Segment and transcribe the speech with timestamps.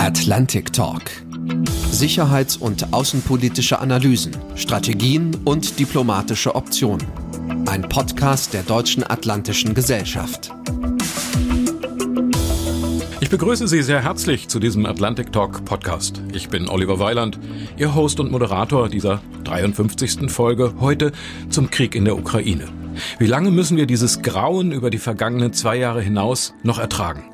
[0.00, 1.02] Atlantic Talk.
[1.90, 7.06] Sicherheits- und außenpolitische Analysen, Strategien und diplomatische Optionen.
[7.66, 10.52] Ein Podcast der Deutschen Atlantischen Gesellschaft.
[13.20, 16.22] Ich begrüße Sie sehr herzlich zu diesem Atlantic Talk Podcast.
[16.32, 17.38] Ich bin Oliver Weiland,
[17.76, 20.30] Ihr Host und Moderator dieser 53.
[20.30, 21.12] Folge heute
[21.50, 22.68] zum Krieg in der Ukraine.
[23.18, 27.24] Wie lange müssen wir dieses Grauen über die vergangenen zwei Jahre hinaus noch ertragen?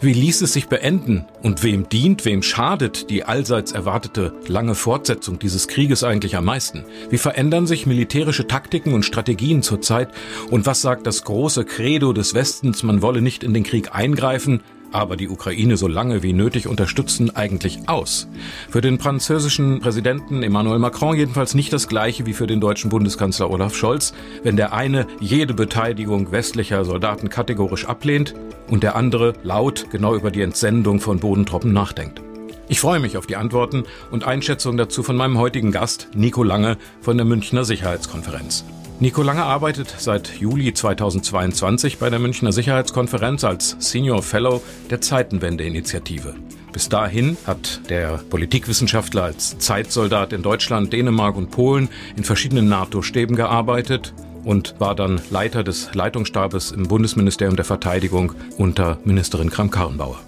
[0.00, 1.24] Wie ließ es sich beenden?
[1.42, 6.84] Und wem dient, wem schadet die allseits erwartete lange Fortsetzung dieses Krieges eigentlich am meisten?
[7.10, 10.10] Wie verändern sich militärische Taktiken und Strategien zurzeit
[10.50, 14.60] und was sagt das große Credo des Westens, man wolle nicht in den Krieg eingreifen,
[14.92, 18.28] aber die Ukraine so lange wie nötig unterstützen eigentlich aus.
[18.70, 23.50] Für den französischen Präsidenten Emmanuel Macron jedenfalls nicht das gleiche wie für den deutschen Bundeskanzler
[23.50, 28.34] Olaf Scholz, wenn der eine jede Beteiligung westlicher Soldaten kategorisch ablehnt
[28.68, 32.22] und der andere laut genau über die Entsendung von Bodentruppen nachdenkt.
[32.68, 36.76] Ich freue mich auf die Antworten und Einschätzungen dazu von meinem heutigen Gast, Nico Lange
[37.00, 38.64] von der Münchner Sicherheitskonferenz.
[39.00, 46.34] Nico Lange arbeitet seit Juli 2022 bei der Münchner Sicherheitskonferenz als Senior Fellow der Zeitenwende-Initiative.
[46.72, 53.36] Bis dahin hat der Politikwissenschaftler als Zeitsoldat in Deutschland, Dänemark und Polen in verschiedenen NATO-Stäben
[53.36, 60.18] gearbeitet und war dann Leiter des Leitungsstabes im Bundesministerium der Verteidigung unter Ministerin Kramp-Karrenbauer.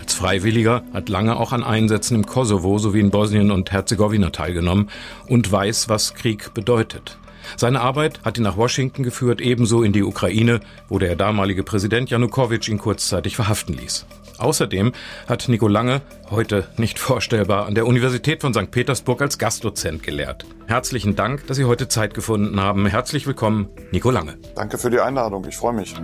[0.00, 4.88] Als Freiwilliger hat Lange auch an Einsätzen im Kosovo sowie in Bosnien und Herzegowina teilgenommen
[5.28, 7.18] und weiß, was Krieg bedeutet.
[7.56, 12.10] Seine Arbeit hat ihn nach Washington geführt, ebenso in die Ukraine, wo der damalige Präsident
[12.10, 14.06] Janukowitsch ihn kurzzeitig verhaften ließ.
[14.38, 14.92] Außerdem
[15.28, 18.70] hat Nico Lange, heute nicht vorstellbar, an der Universität von St.
[18.70, 20.44] Petersburg als Gastdozent gelehrt.
[20.66, 22.86] Herzlichen Dank, dass Sie heute Zeit gefunden haben.
[22.86, 24.36] Herzlich willkommen, Nico Lange.
[24.54, 25.94] Danke für die Einladung, ich freue mich.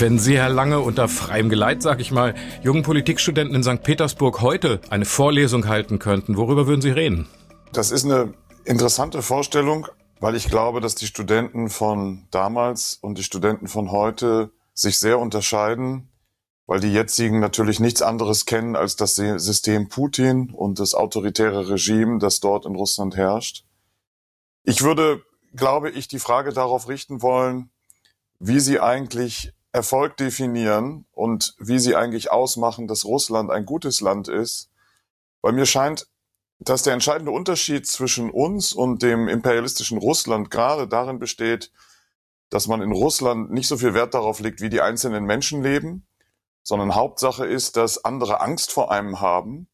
[0.00, 3.82] Wenn Sie, Herr Lange, unter freiem Geleit, sag ich mal, jungen Politikstudenten in St.
[3.82, 7.26] Petersburg heute eine Vorlesung halten könnten, worüber würden Sie reden?
[7.72, 8.34] Das ist eine
[8.64, 9.86] interessante Vorstellung,
[10.20, 15.18] weil ich glaube, dass die Studenten von damals und die Studenten von heute sich sehr
[15.18, 16.08] unterscheiden,
[16.66, 22.18] weil die jetzigen natürlich nichts anderes kennen als das System Putin und das autoritäre Regime,
[22.18, 23.64] das dort in Russland herrscht.
[24.64, 25.22] Ich würde,
[25.54, 27.70] glaube ich, die Frage darauf richten wollen,
[28.38, 34.28] wie sie eigentlich Erfolg definieren und wie sie eigentlich ausmachen, dass Russland ein gutes Land
[34.28, 34.70] ist.
[35.40, 36.08] Weil mir scheint,
[36.58, 41.72] dass der entscheidende Unterschied zwischen uns und dem imperialistischen Russland gerade darin besteht,
[42.50, 46.06] dass man in Russland nicht so viel Wert darauf legt, wie die einzelnen Menschen leben,
[46.62, 49.68] sondern Hauptsache ist, dass andere Angst vor einem haben,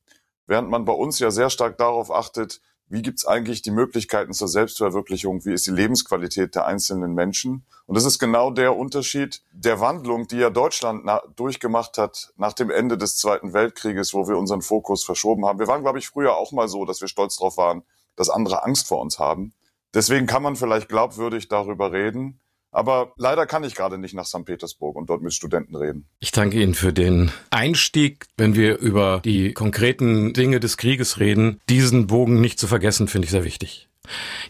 [0.46, 4.48] während man bei uns ja sehr stark darauf achtet, wie gibt's eigentlich die Möglichkeiten zur
[4.48, 7.64] Selbstverwirklichung, wie ist die Lebensqualität der einzelnen Menschen.
[7.86, 12.70] Und das ist genau der Unterschied der Wandlung, die ja Deutschland durchgemacht hat nach dem
[12.70, 15.58] Ende des Zweiten Weltkrieges, wo wir unseren Fokus verschoben haben.
[15.58, 17.82] Wir waren, glaube ich, früher auch mal so, dass wir stolz darauf waren,
[18.16, 19.52] dass andere Angst vor uns haben.
[19.92, 22.40] Deswegen kann man vielleicht glaubwürdig darüber reden.
[22.74, 24.44] Aber leider kann ich gerade nicht nach St.
[24.44, 26.08] Petersburg und dort mit Studenten reden.
[26.18, 28.26] Ich danke Ihnen für den Einstieg.
[28.36, 33.26] Wenn wir über die konkreten Dinge des Krieges reden, diesen Bogen nicht zu vergessen, finde
[33.26, 33.88] ich sehr wichtig.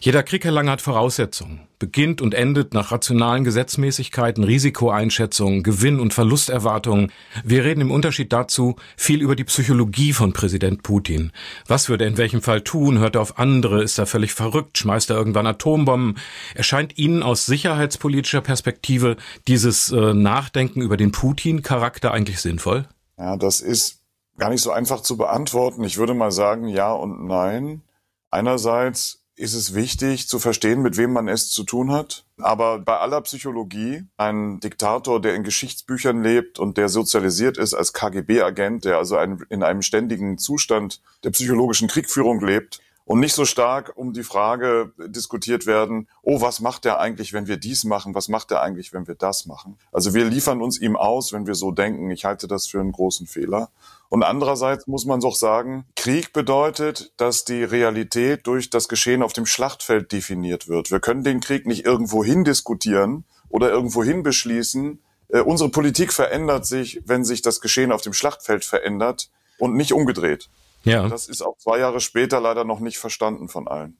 [0.01, 6.13] Jeder Krieg, Herr Lange, hat Voraussetzungen, beginnt und endet nach rationalen Gesetzmäßigkeiten, Risikoeinschätzungen, Gewinn- und
[6.13, 7.11] Verlusterwartungen.
[7.43, 11.31] Wir reden im Unterschied dazu viel über die Psychologie von Präsident Putin.
[11.67, 12.99] Was würde er in welchem Fall tun?
[12.99, 13.81] Hört er auf andere?
[13.81, 14.77] Ist er völlig verrückt?
[14.77, 16.17] Schmeißt er irgendwann Atombomben?
[16.53, 19.15] Erscheint Ihnen aus sicherheitspolitischer Perspektive
[19.47, 22.87] dieses äh, Nachdenken über den Putin-Charakter eigentlich sinnvoll?
[23.17, 24.01] Ja, das ist
[24.37, 25.83] gar nicht so einfach zu beantworten.
[25.83, 27.81] Ich würde mal sagen, ja und nein.
[28.29, 32.25] Einerseits ist es wichtig zu verstehen, mit wem man es zu tun hat.
[32.37, 37.93] Aber bei aller Psychologie, ein Diktator, der in Geschichtsbüchern lebt und der sozialisiert ist als
[37.93, 43.93] KGB-Agent, der also in einem ständigen Zustand der psychologischen Kriegführung lebt, und nicht so stark
[43.95, 48.15] um die Frage diskutiert werden, oh, was macht er eigentlich, wenn wir dies machen?
[48.15, 49.77] Was macht er eigentlich, wenn wir das machen?
[49.91, 52.09] Also wir liefern uns ihm aus, wenn wir so denken.
[52.09, 53.69] Ich halte das für einen großen Fehler.
[54.09, 59.33] Und andererseits muss man doch sagen, Krieg bedeutet, dass die Realität durch das Geschehen auf
[59.33, 60.91] dem Schlachtfeld definiert wird.
[60.91, 65.01] Wir können den Krieg nicht irgendwo hin diskutieren oder irgendwo hin beschließen.
[65.29, 69.93] Äh, unsere Politik verändert sich, wenn sich das Geschehen auf dem Schlachtfeld verändert und nicht
[69.93, 70.49] umgedreht.
[70.83, 71.07] Ja.
[71.07, 73.97] Das ist auch zwei Jahre später leider noch nicht verstanden von allen.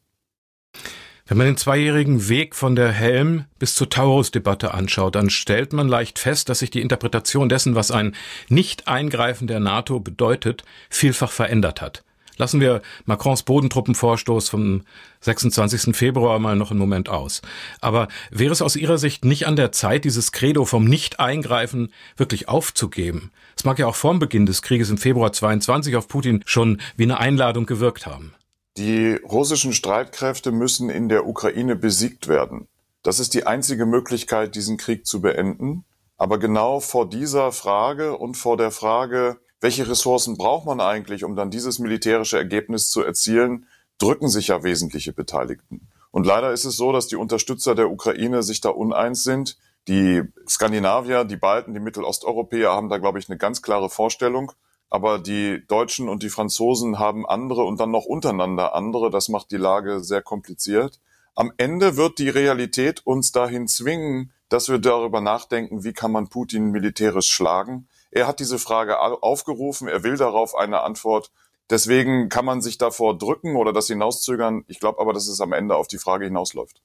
[1.27, 5.87] Wenn man den zweijährigen Weg von der Helm bis zur Taurus-Debatte anschaut, dann stellt man
[5.87, 8.15] leicht fest, dass sich die Interpretation dessen, was ein
[8.47, 12.03] Nicht-Eingreifen der NATO bedeutet, vielfach verändert hat.
[12.37, 14.83] Lassen wir Macrons Bodentruppenvorstoß vom
[15.21, 15.95] 26.
[15.95, 17.41] Februar mal noch einen Moment aus.
[17.81, 22.49] Aber wäre es aus Ihrer Sicht nicht an der Zeit, dieses Credo vom Nicht-Eingreifen wirklich
[22.49, 23.31] aufzugeben?
[23.57, 27.03] Es mag ja auch vorm Beginn des Krieges im Februar 22 auf Putin schon wie
[27.03, 28.35] eine Einladung gewirkt haben.
[28.77, 32.67] Die russischen Streitkräfte müssen in der Ukraine besiegt werden.
[33.03, 35.85] Das ist die einzige Möglichkeit, diesen Krieg zu beenden.
[36.17, 41.35] Aber genau vor dieser Frage und vor der Frage, welche Ressourcen braucht man eigentlich, um
[41.35, 43.65] dann dieses militärische Ergebnis zu erzielen,
[43.97, 45.87] drücken sich ja wesentliche Beteiligten.
[46.11, 49.57] Und leider ist es so, dass die Unterstützer der Ukraine sich da uneins sind.
[49.87, 54.51] Die Skandinavier, die Balten, die Mittelosteuropäer haben da, glaube ich, eine ganz klare Vorstellung.
[54.89, 59.09] Aber die Deutschen und die Franzosen haben andere und dann noch untereinander andere.
[59.09, 60.99] Das macht die Lage sehr kompliziert.
[61.35, 66.29] Am Ende wird die Realität uns dahin zwingen, dass wir darüber nachdenken, wie kann man
[66.29, 67.87] Putin militärisch schlagen.
[68.11, 71.31] Er hat diese Frage aufgerufen, er will darauf eine Antwort.
[71.69, 74.63] Deswegen kann man sich davor drücken oder das hinauszögern.
[74.67, 76.81] Ich glaube aber, dass es am Ende auf die Frage hinausläuft.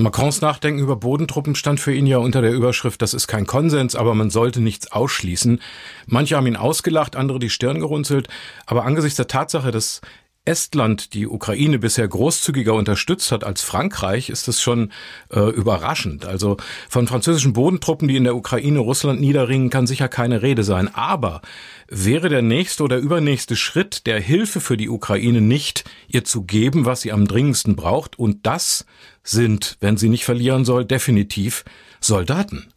[0.00, 3.94] Macrons Nachdenken über Bodentruppen stand für ihn ja unter der Überschrift, das ist kein Konsens,
[3.94, 5.60] aber man sollte nichts ausschließen.
[6.06, 8.28] Manche haben ihn ausgelacht, andere die Stirn gerunzelt,
[8.64, 10.00] aber angesichts der Tatsache, dass
[10.44, 14.90] Estland die Ukraine bisher großzügiger unterstützt hat als Frankreich, ist das schon
[15.30, 16.24] äh, überraschend.
[16.24, 16.56] Also
[16.88, 20.92] von französischen Bodentruppen, die in der Ukraine Russland niederringen, kann sicher keine Rede sein.
[20.92, 21.42] Aber
[21.86, 26.86] wäre der nächste oder übernächste Schritt der Hilfe für die Ukraine nicht, ihr zu geben,
[26.86, 28.18] was sie am dringendsten braucht?
[28.18, 28.84] Und das
[29.22, 31.64] sind, wenn sie nicht verlieren soll, definitiv
[32.00, 32.72] Soldaten.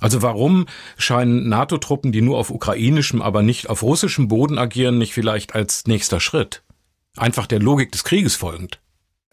[0.00, 0.64] Also warum
[0.96, 5.86] scheinen NATO-Truppen, die nur auf ukrainischem, aber nicht auf russischem Boden agieren, nicht vielleicht als
[5.86, 6.62] nächster Schritt?
[7.16, 8.80] Einfach der Logik des Krieges folgend.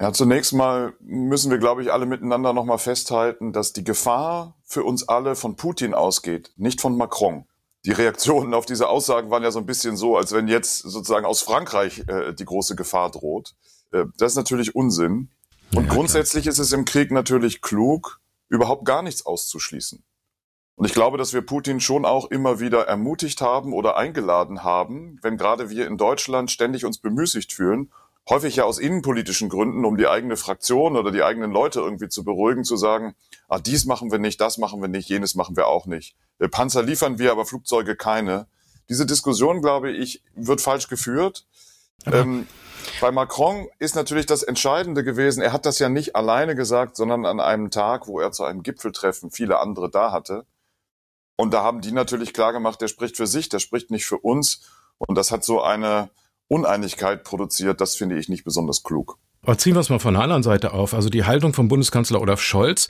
[0.02, 4.84] Ja, zunächst mal müssen wir, glaube ich, alle miteinander nochmal festhalten, dass die Gefahr für
[4.84, 7.46] uns alle von Putin ausgeht, nicht von Macron.
[7.86, 11.26] Die Reaktionen auf diese Aussagen waren ja so ein bisschen so, als wenn jetzt sozusagen
[11.26, 13.56] aus Frankreich äh, die große Gefahr droht.
[13.92, 15.32] Äh, das ist natürlich Unsinn.
[15.74, 16.54] Und ja, grundsätzlich klar.
[16.54, 20.04] ist es im Krieg natürlich klug, überhaupt gar nichts auszuschließen.
[20.80, 25.20] Und ich glaube, dass wir Putin schon auch immer wieder ermutigt haben oder eingeladen haben,
[25.22, 27.92] wenn gerade wir in Deutschland ständig uns bemüßigt fühlen,
[28.30, 32.24] häufig ja aus innenpolitischen Gründen, um die eigene Fraktion oder die eigenen Leute irgendwie zu
[32.24, 33.14] beruhigen, zu sagen,
[33.50, 36.16] ah, dies machen wir nicht, das machen wir nicht, jenes machen wir auch nicht.
[36.50, 38.48] Panzer liefern wir, aber Flugzeuge keine.
[38.88, 41.46] Diese Diskussion, glaube ich, wird falsch geführt.
[42.06, 42.48] Ähm,
[43.02, 47.26] bei Macron ist natürlich das Entscheidende gewesen, er hat das ja nicht alleine gesagt, sondern
[47.26, 50.46] an einem Tag, wo er zu einem Gipfeltreffen viele andere da hatte.
[51.40, 54.18] Und da haben die natürlich klar gemacht, der spricht für sich, der spricht nicht für
[54.18, 54.60] uns.
[54.98, 56.10] Und das hat so eine
[56.50, 57.80] Uneinigkeit produziert.
[57.80, 59.18] Das finde ich nicht besonders klug.
[59.44, 60.94] Aber ziehen wir es mal von der anderen Seite auf.
[60.94, 62.90] Also die Haltung von Bundeskanzler Olaf Scholz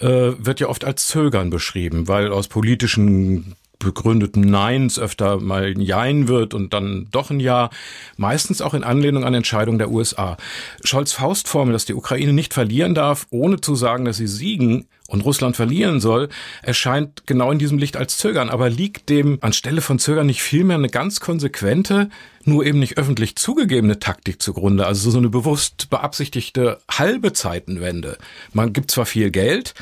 [0.00, 5.80] äh, wird ja oft als Zögern beschrieben, weil aus politischen begründeten Neins öfter mal ein
[5.80, 7.70] Jein wird und dann doch ein Ja,
[8.16, 10.36] meistens auch in Anlehnung an Entscheidungen der USA.
[10.82, 15.20] Scholz Faustformel, dass die Ukraine nicht verlieren darf, ohne zu sagen, dass sie siegen und
[15.20, 16.28] Russland verlieren soll,
[16.62, 18.48] erscheint genau in diesem Licht als Zögern.
[18.48, 22.08] Aber liegt dem anstelle von Zögern nicht vielmehr eine ganz konsequente,
[22.44, 24.86] nur eben nicht öffentlich zugegebene Taktik zugrunde?
[24.86, 28.16] Also so eine bewusst beabsichtigte halbe Zeitenwende.
[28.52, 29.74] Man gibt zwar viel Geld,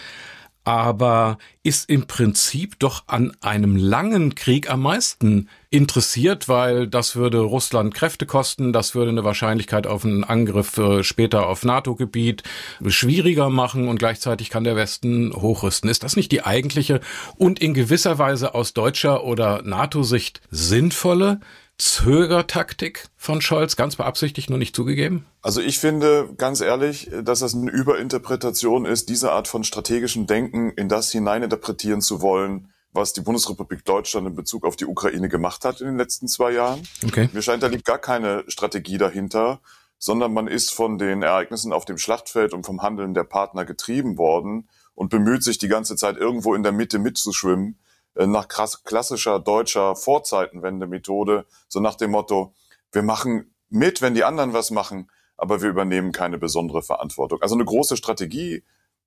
[0.64, 7.38] aber ist im Prinzip doch an einem langen Krieg am meisten interessiert, weil das würde
[7.38, 12.42] Russland Kräfte kosten, das würde eine Wahrscheinlichkeit auf einen Angriff äh, später auf NATO-Gebiet
[12.86, 15.90] schwieriger machen und gleichzeitig kann der Westen hochrüsten.
[15.90, 17.00] Ist das nicht die eigentliche
[17.36, 21.40] und in gewisser Weise aus deutscher oder NATO-Sicht sinnvolle
[21.82, 25.26] Zögertaktik von Scholz, ganz beabsichtigt, nur nicht zugegeben?
[25.42, 30.70] Also ich finde, ganz ehrlich, dass das eine Überinterpretation ist, diese Art von strategischem Denken
[30.70, 35.64] in das hineininterpretieren zu wollen, was die Bundesrepublik Deutschland in Bezug auf die Ukraine gemacht
[35.64, 36.86] hat in den letzten zwei Jahren.
[37.04, 37.28] Okay.
[37.32, 39.60] Mir scheint, da liegt gar keine Strategie dahinter,
[39.98, 44.18] sondern man ist von den Ereignissen auf dem Schlachtfeld und vom Handeln der Partner getrieben
[44.18, 47.76] worden und bemüht sich die ganze Zeit irgendwo in der Mitte mitzuschwimmen
[48.14, 52.54] nach klassischer deutscher Vorzeitenwende-Methode, so nach dem Motto,
[52.90, 57.40] wir machen mit, wenn die anderen was machen, aber wir übernehmen keine besondere Verantwortung.
[57.42, 58.64] Also eine große Strategie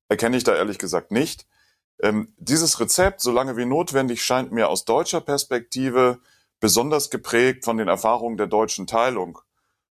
[0.10, 1.48] erkenne ich da ehrlich gesagt nicht.
[2.02, 6.20] Ähm, dieses Rezept, solange wie notwendig, scheint mir aus deutscher Perspektive
[6.60, 9.40] besonders geprägt von den Erfahrungen der deutschen Teilung.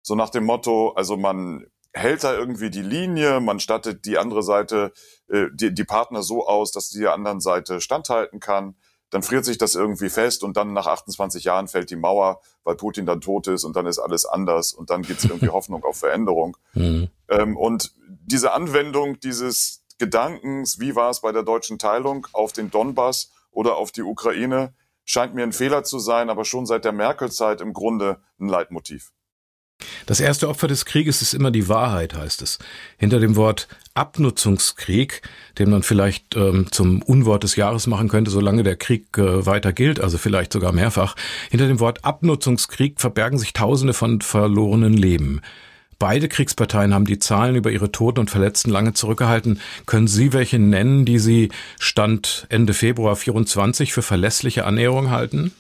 [0.01, 4.43] So nach dem Motto, also man hält da irgendwie die Linie, man stattet die andere
[4.43, 4.93] Seite,
[5.29, 8.75] äh, die, die Partner so aus, dass die der anderen Seite standhalten kann
[9.13, 12.77] dann friert sich das irgendwie fest und dann nach 28 Jahren fällt die Mauer, weil
[12.77, 15.85] Putin dann tot ist und dann ist alles anders und dann gibt es irgendwie Hoffnung
[15.85, 16.57] auf Veränderung.
[16.73, 17.11] Mhm.
[17.29, 22.71] Ähm, und diese Anwendung dieses Gedankens, wie war es bei der deutschen Teilung auf den
[22.71, 24.73] Donbass oder auf die Ukraine,
[25.05, 29.13] scheint mir ein Fehler zu sein, aber schon seit der Merkel-Zeit im Grunde ein Leitmotiv.
[30.07, 32.59] Das erste Opfer des Krieges ist immer die Wahrheit, heißt es.
[32.99, 35.23] Hinter dem Wort Abnutzungskrieg,
[35.59, 39.73] den man vielleicht ähm, zum Unwort des Jahres machen könnte, solange der Krieg äh, weiter
[39.73, 41.15] gilt, also vielleicht sogar mehrfach,
[41.51, 45.41] hinter dem Wort Abnutzungskrieg verbergen sich Tausende von verlorenen Leben.
[46.03, 49.61] Beide Kriegsparteien haben die Zahlen über ihre Toten und Verletzten lange zurückgehalten.
[49.87, 55.53] Können Sie welche nennen, die Sie Stand Ende Februar 24 für verlässliche Annäherung halten?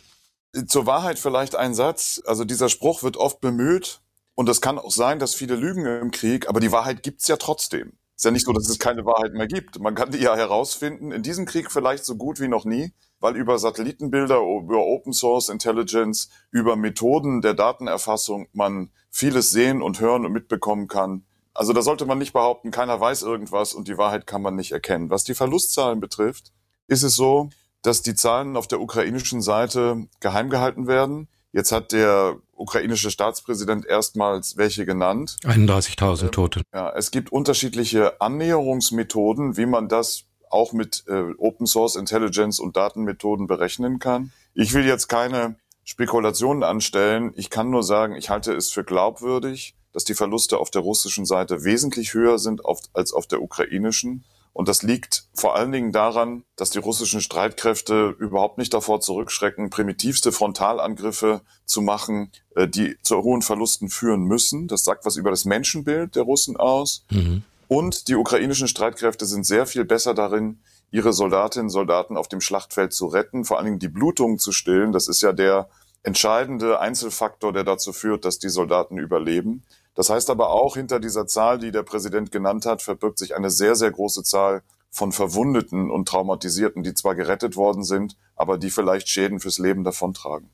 [0.66, 2.20] Zur Wahrheit vielleicht ein Satz.
[2.26, 4.01] Also dieser Spruch wird oft bemüht.
[4.42, 7.36] Und es kann auch sein, dass viele lügen im Krieg, aber die Wahrheit gibt's ja
[7.36, 7.92] trotzdem.
[8.16, 9.78] Ist ja nicht so, dass es keine Wahrheit mehr gibt.
[9.78, 11.12] Man kann die ja herausfinden.
[11.12, 15.48] In diesem Krieg vielleicht so gut wie noch nie, weil über Satellitenbilder, über Open Source
[15.48, 21.24] Intelligence, über Methoden der Datenerfassung man vieles sehen und hören und mitbekommen kann.
[21.54, 24.72] Also da sollte man nicht behaupten, keiner weiß irgendwas und die Wahrheit kann man nicht
[24.72, 25.08] erkennen.
[25.08, 26.50] Was die Verlustzahlen betrifft,
[26.88, 27.48] ist es so,
[27.82, 31.28] dass die Zahlen auf der ukrainischen Seite geheim gehalten werden.
[31.52, 35.36] Jetzt hat der ukrainische Staatspräsident erstmals welche genannt.
[35.44, 36.62] 31.000 Tote.
[36.72, 42.76] Ja, es gibt unterschiedliche Annäherungsmethoden, wie man das auch mit äh, Open Source Intelligence und
[42.76, 44.32] Datenmethoden berechnen kann.
[44.54, 47.32] Ich will jetzt keine Spekulationen anstellen.
[47.36, 51.26] Ich kann nur sagen, ich halte es für glaubwürdig, dass die Verluste auf der russischen
[51.26, 54.24] Seite wesentlich höher sind auf, als auf der ukrainischen.
[54.52, 59.70] Und das liegt vor allen Dingen daran, dass die russischen Streitkräfte überhaupt nicht davor zurückschrecken,
[59.70, 64.68] primitivste Frontalangriffe zu machen, äh, die zu hohen Verlusten führen müssen.
[64.68, 67.04] Das sagt was über das Menschenbild der Russen aus.
[67.10, 67.44] Mhm.
[67.66, 72.42] Und die ukrainischen Streitkräfte sind sehr viel besser darin, ihre Soldatinnen und Soldaten auf dem
[72.42, 74.92] Schlachtfeld zu retten, vor allen Dingen die Blutungen zu stillen.
[74.92, 75.70] Das ist ja der
[76.02, 79.62] entscheidende Einzelfaktor, der dazu führt, dass die Soldaten überleben.
[79.94, 83.50] Das heißt aber auch, hinter dieser Zahl, die der Präsident genannt hat, verbirgt sich eine
[83.50, 88.70] sehr, sehr große Zahl von Verwundeten und Traumatisierten, die zwar gerettet worden sind, aber die
[88.70, 90.50] vielleicht Schäden fürs Leben davontragen.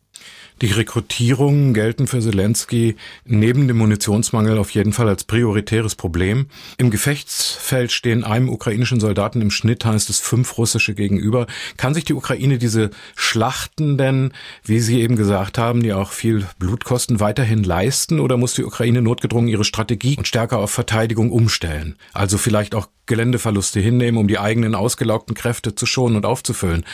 [0.60, 6.46] Die Rekrutierungen gelten für Zelensky neben dem Munitionsmangel auf jeden Fall als prioritäres Problem.
[6.78, 11.46] Im Gefechtsfeld stehen einem ukrainischen Soldaten im Schnitt, heißt es, fünf russische gegenüber.
[11.76, 14.32] Kann sich die Ukraine diese Schlachten denn,
[14.64, 18.64] wie Sie eben gesagt haben, die auch viel Blut kosten, weiterhin leisten oder muss die
[18.64, 21.94] Ukraine notgedrungen ihre Strategie und stärker auf Verteidigung umstellen?
[22.12, 26.84] Also vielleicht auch Geländeverluste hinnehmen, um die eigenen ausgelaugten Kräfte zu schonen und aufzufüllen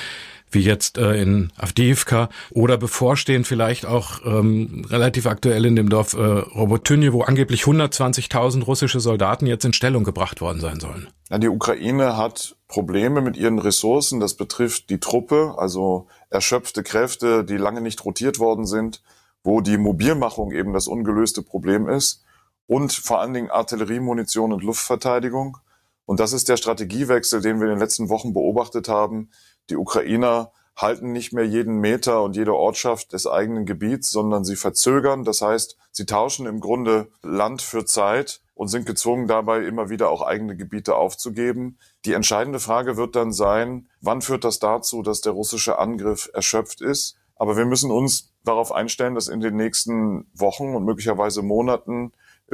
[0.55, 6.15] wie jetzt äh, in Avdiivka oder bevorstehen vielleicht auch ähm, relativ aktuell in dem Dorf
[6.15, 11.09] äh, Robotynje, wo angeblich 120.000 russische Soldaten jetzt in Stellung gebracht worden sein sollen.
[11.31, 14.21] Ja, die Ukraine hat Probleme mit ihren Ressourcen.
[14.21, 19.03] Das betrifft die Truppe, also erschöpfte Kräfte, die lange nicht rotiert worden sind,
[19.43, 22.25] wo die Mobilmachung eben das ungelöste Problem ist
[22.67, 25.59] und vor allen Dingen Artilleriemunition und Luftverteidigung.
[26.07, 29.31] Und das ist der Strategiewechsel, den wir in den letzten Wochen beobachtet haben.
[29.71, 34.57] Die Ukrainer halten nicht mehr jeden Meter und jede Ortschaft des eigenen Gebiets, sondern sie
[34.57, 35.25] verzögern.
[35.25, 40.11] Das heißt, sie tauschen im Grunde Land für Zeit und sind gezwungen, dabei immer wieder
[40.11, 41.79] auch eigene Gebiete aufzugeben.
[42.05, 46.81] Die entscheidende Frage wird dann sein, wann führt das dazu, dass der russische Angriff erschöpft
[46.81, 47.17] ist?
[47.37, 52.13] Aber wir müssen uns darauf einstellen, dass in den nächsten Wochen und möglicherweise Monaten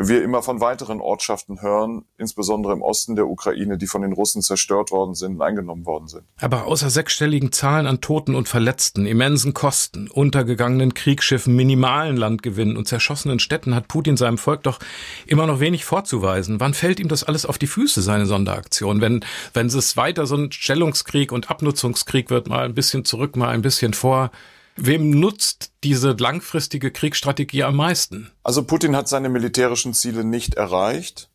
[0.09, 4.43] wir immer von weiteren Ortschaften hören, insbesondere im Osten der Ukraine, die von den Russen
[4.43, 6.25] zerstört worden sind und eingenommen worden sind.
[6.41, 12.89] Aber außer sechsstelligen Zahlen an Toten und Verletzten, immensen Kosten, untergegangenen Kriegsschiffen, minimalen Landgewinnen und
[12.89, 14.79] zerschossenen Städten hat Putin seinem Volk doch
[15.27, 16.61] immer noch wenig vorzuweisen.
[16.61, 19.01] Wann fällt ihm das alles auf die Füße, seine Sonderaktion?
[19.01, 23.49] Wenn, wenn es weiter so ein Stellungskrieg und Abnutzungskrieg wird, mal ein bisschen zurück, mal
[23.49, 24.31] ein bisschen vor,
[24.83, 28.31] Wem nutzt diese langfristige Kriegsstrategie am meisten?
[28.43, 31.31] Also Putin hat seine militärischen Ziele nicht erreicht.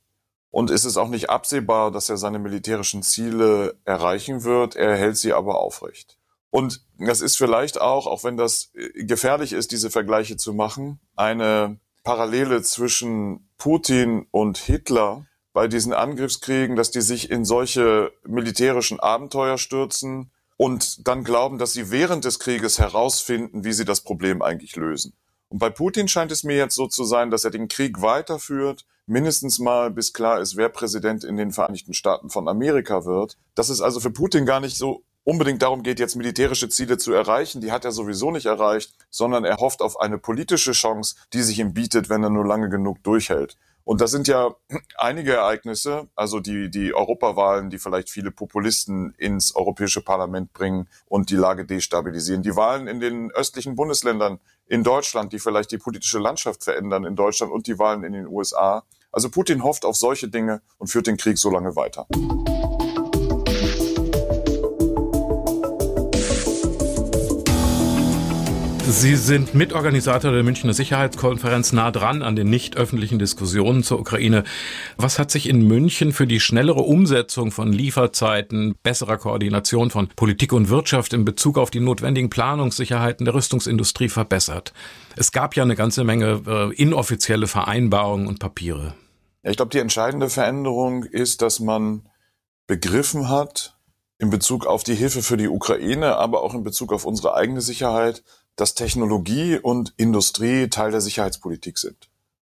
[0.50, 4.76] Und es ist auch nicht absehbar, dass er seine militärischen Ziele erreichen wird.
[4.76, 6.18] Er hält sie aber aufrecht.
[6.50, 11.00] Und das ist vielleicht auch, auch wenn das äh, gefährlich ist, diese Vergleiche zu machen,
[11.16, 19.00] eine Parallele zwischen Putin und Hitler bei diesen Angriffskriegen, dass die sich in solche militärischen
[19.00, 24.42] Abenteuer stürzen, und dann glauben, dass sie während des Krieges herausfinden, wie sie das Problem
[24.42, 25.14] eigentlich lösen.
[25.50, 28.86] Und bei Putin scheint es mir jetzt so zu sein, dass er den Krieg weiterführt,
[29.06, 33.38] mindestens mal bis klar ist, wer Präsident in den Vereinigten Staaten von Amerika wird.
[33.54, 37.12] Dass es also für Putin gar nicht so unbedingt darum geht, jetzt militärische Ziele zu
[37.12, 41.42] erreichen, die hat er sowieso nicht erreicht, sondern er hofft auf eine politische Chance, die
[41.42, 43.58] sich ihm bietet, wenn er nur lange genug durchhält.
[43.86, 44.56] Und das sind ja
[44.98, 51.30] einige Ereignisse, also die, die Europawahlen, die vielleicht viele Populisten ins Europäische Parlament bringen und
[51.30, 52.42] die Lage destabilisieren.
[52.42, 57.16] Die Wahlen in den östlichen Bundesländern in Deutschland, die vielleicht die politische Landschaft verändern in
[57.16, 58.84] Deutschland und die Wahlen in den USA.
[59.12, 62.08] Also Putin hofft auf solche Dinge und führt den Krieg so lange weiter.
[68.98, 74.46] Sie sind Mitorganisator der Münchner Sicherheitskonferenz nah dran an den nicht öffentlichen Diskussionen zur Ukraine.
[74.96, 80.54] Was hat sich in München für die schnellere Umsetzung von Lieferzeiten, besserer Koordination von Politik
[80.54, 84.72] und Wirtschaft in Bezug auf die notwendigen Planungssicherheiten der Rüstungsindustrie verbessert?
[85.18, 88.96] Es gab ja eine ganze Menge äh, inoffizielle Vereinbarungen und Papiere.
[89.44, 92.08] Ich glaube, die entscheidende Veränderung ist, dass man
[92.66, 93.78] begriffen hat,
[94.20, 97.60] in Bezug auf die Hilfe für die Ukraine, aber auch in Bezug auf unsere eigene
[97.60, 98.24] Sicherheit,
[98.56, 102.10] dass Technologie und Industrie Teil der Sicherheitspolitik sind.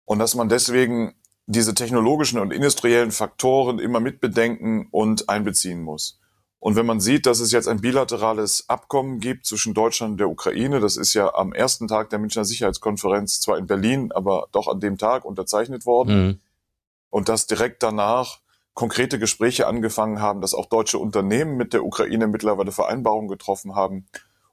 [0.05, 1.15] Und dass man deswegen
[1.47, 6.21] diese technologischen und industriellen Faktoren immer mitbedenken und einbeziehen muss.
[6.61, 10.29] Und wenn man sieht, dass es jetzt ein bilaterales Abkommen gibt zwischen Deutschland und der
[10.29, 14.69] Ukraine, das ist ja am ersten Tag der Münchner Sicherheitskonferenz, zwar in Berlin, aber doch
[14.69, 16.41] an dem Tag unterzeichnet worden, mhm.
[17.09, 18.41] und dass direkt danach
[18.75, 24.07] konkrete Gespräche angefangen haben, dass auch deutsche Unternehmen mit der Ukraine mittlerweile Vereinbarungen getroffen haben,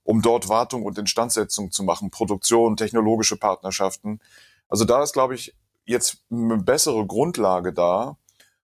[0.08, 4.22] um dort Wartung und Instandsetzung zu machen, Produktion, technologische Partnerschaften.
[4.70, 8.16] Also da ist, glaube ich, jetzt eine bessere Grundlage da.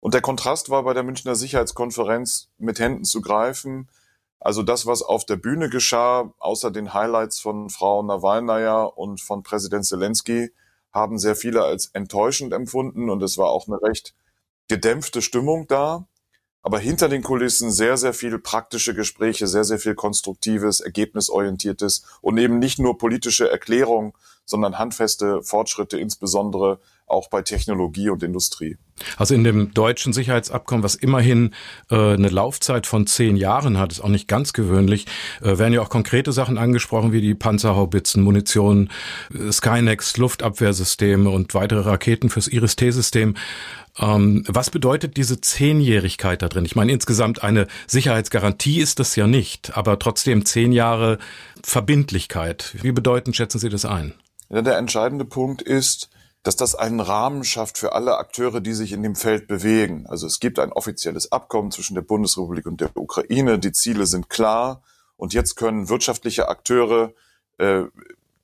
[0.00, 3.90] Und der Kontrast war bei der Münchner Sicherheitskonferenz mit Händen zu greifen.
[4.40, 9.42] Also das, was auf der Bühne geschah, außer den Highlights von Frau Nawalnaja und von
[9.42, 10.52] Präsident Zelensky,
[10.90, 14.14] haben sehr viele als enttäuschend empfunden und es war auch eine recht
[14.68, 16.06] gedämpfte Stimmung da
[16.66, 22.38] aber hinter den Kulissen sehr, sehr viel praktische Gespräche, sehr, sehr viel konstruktives, ergebnisorientiertes und
[22.38, 28.78] eben nicht nur politische Erklärung, sondern handfeste Fortschritte, insbesondere auch bei Technologie und Industrie.
[29.16, 31.52] Also in dem deutschen Sicherheitsabkommen, was immerhin
[31.90, 35.06] äh, eine Laufzeit von zehn Jahren hat, ist auch nicht ganz gewöhnlich,
[35.42, 38.90] äh, werden ja auch konkrete Sachen angesprochen, wie die Panzerhaubitzen, Munition,
[39.34, 43.34] äh, Skynex, Luftabwehrsysteme und weitere Raketen fürs Iris-T-System.
[43.98, 46.64] Ähm, was bedeutet diese Zehnjährigkeit da drin?
[46.64, 51.18] Ich meine, insgesamt eine Sicherheitsgarantie ist das ja nicht, aber trotzdem zehn Jahre
[51.62, 52.76] Verbindlichkeit.
[52.82, 54.14] Wie bedeutend schätzen Sie das ein?
[54.48, 56.08] Ja, der entscheidende Punkt ist,
[56.46, 60.06] dass das einen Rahmen schafft für alle Akteure, die sich in dem Feld bewegen.
[60.06, 63.58] Also es gibt ein offizielles Abkommen zwischen der Bundesrepublik und der Ukraine.
[63.58, 64.80] Die Ziele sind klar.
[65.16, 67.14] Und jetzt können wirtschaftliche Akteure
[67.58, 67.82] äh,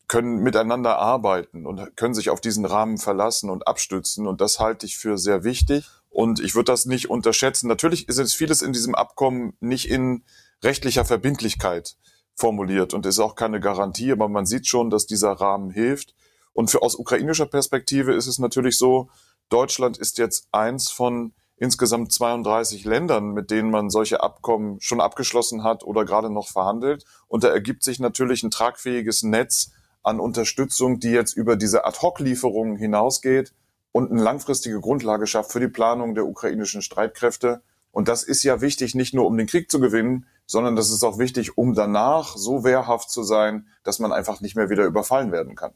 [0.08, 4.26] können miteinander arbeiten und können sich auf diesen Rahmen verlassen und abstützen.
[4.26, 5.88] Und das halte ich für sehr wichtig.
[6.10, 7.68] Und ich würde das nicht unterschätzen.
[7.68, 10.24] Natürlich ist es vieles in diesem Abkommen nicht in
[10.60, 11.94] rechtlicher Verbindlichkeit
[12.34, 16.16] formuliert und ist auch keine Garantie, aber man sieht schon, dass dieser Rahmen hilft.
[16.52, 19.08] Und für aus ukrainischer Perspektive ist es natürlich so,
[19.48, 25.62] Deutschland ist jetzt eins von insgesamt 32 Ländern, mit denen man solche Abkommen schon abgeschlossen
[25.62, 27.04] hat oder gerade noch verhandelt.
[27.28, 29.70] Und da ergibt sich natürlich ein tragfähiges Netz
[30.02, 33.54] an Unterstützung, die jetzt über diese Ad-Hoc-Lieferungen hinausgeht
[33.92, 37.62] und eine langfristige Grundlage schafft für die Planung der ukrainischen Streitkräfte.
[37.92, 41.04] Und das ist ja wichtig, nicht nur um den Krieg zu gewinnen, sondern das ist
[41.04, 45.30] auch wichtig, um danach so wehrhaft zu sein, dass man einfach nicht mehr wieder überfallen
[45.30, 45.74] werden kann.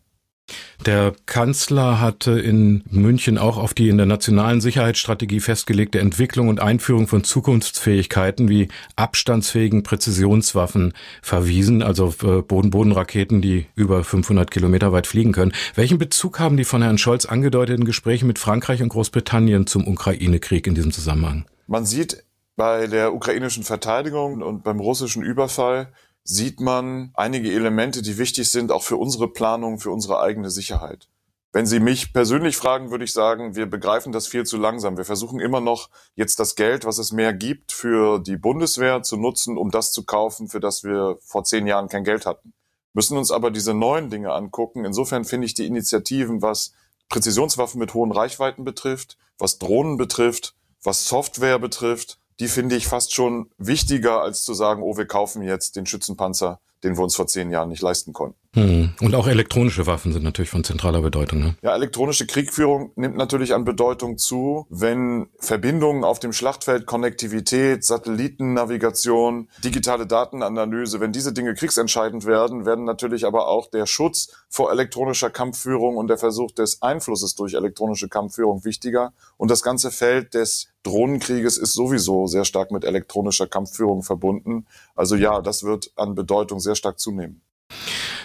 [0.85, 6.61] Der Kanzler hatte in München auch auf die in der nationalen Sicherheitsstrategie festgelegte Entwicklung und
[6.61, 15.09] Einführung von Zukunftsfähigkeiten wie abstandsfähigen Präzisionswaffen verwiesen, also äh, Boden-Boden-Raketen, die über 500 Kilometer weit
[15.09, 15.53] fliegen können.
[15.75, 20.69] Welchen Bezug haben die von Herrn Scholz angedeuteten Gespräche mit Frankreich und Großbritannien zum Ukraine-Krieg
[20.69, 21.47] in diesem Zusammenhang?
[21.67, 22.23] Man sieht
[22.55, 25.93] bei der ukrainischen Verteidigung und beim russischen Überfall,
[26.29, 31.09] sieht man einige Elemente, die wichtig sind, auch für unsere Planung, für unsere eigene Sicherheit.
[31.53, 34.99] Wenn Sie mich persönlich fragen, würde ich sagen, wir begreifen das viel zu langsam.
[34.99, 39.17] Wir versuchen immer noch jetzt das Geld, was es mehr gibt, für die Bundeswehr zu
[39.17, 42.53] nutzen, um das zu kaufen, für das wir vor zehn Jahren kein Geld hatten.
[42.93, 44.85] Müssen uns aber diese neuen Dinge angucken.
[44.85, 46.73] Insofern finde ich die Initiativen, was
[47.09, 53.15] Präzisionswaffen mit hohen Reichweiten betrifft, was Drohnen betrifft, was Software betrifft, die finde ich fast
[53.15, 57.27] schon wichtiger, als zu sagen, oh, wir kaufen jetzt den Schützenpanzer den wir uns vor
[57.27, 58.39] zehn Jahren nicht leisten konnten.
[58.57, 58.95] Hm.
[59.03, 61.41] Und auch elektronische Waffen sind natürlich von zentraler Bedeutung.
[61.41, 61.57] Ne?
[61.61, 69.51] Ja, elektronische Kriegführung nimmt natürlich an Bedeutung zu, wenn Verbindungen auf dem Schlachtfeld, Konnektivität, Satellitennavigation,
[69.63, 75.29] digitale Datenanalyse, wenn diese Dinge kriegsentscheidend werden, werden natürlich aber auch der Schutz vor elektronischer
[75.29, 79.13] Kampfführung und der Versuch des Einflusses durch elektronische Kampfführung wichtiger.
[79.37, 84.65] Und das ganze Feld des Drohnenkrieges ist sowieso sehr stark mit elektronischer Kampfführung verbunden.
[84.95, 87.43] Also ja, das wird an Bedeutung sehr stark zunehmen.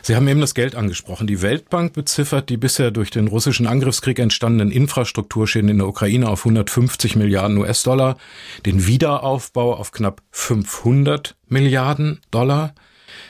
[0.04, 1.28] Sie haben eben das Geld angesprochen.
[1.28, 6.42] Die Weltbank beziffert die bisher durch den russischen Angriffskrieg entstandenen Infrastrukturschäden in der Ukraine auf
[6.42, 8.18] 150 Milliarden US-Dollar,
[8.66, 12.74] den Wiederaufbau auf knapp 500 Milliarden Dollar.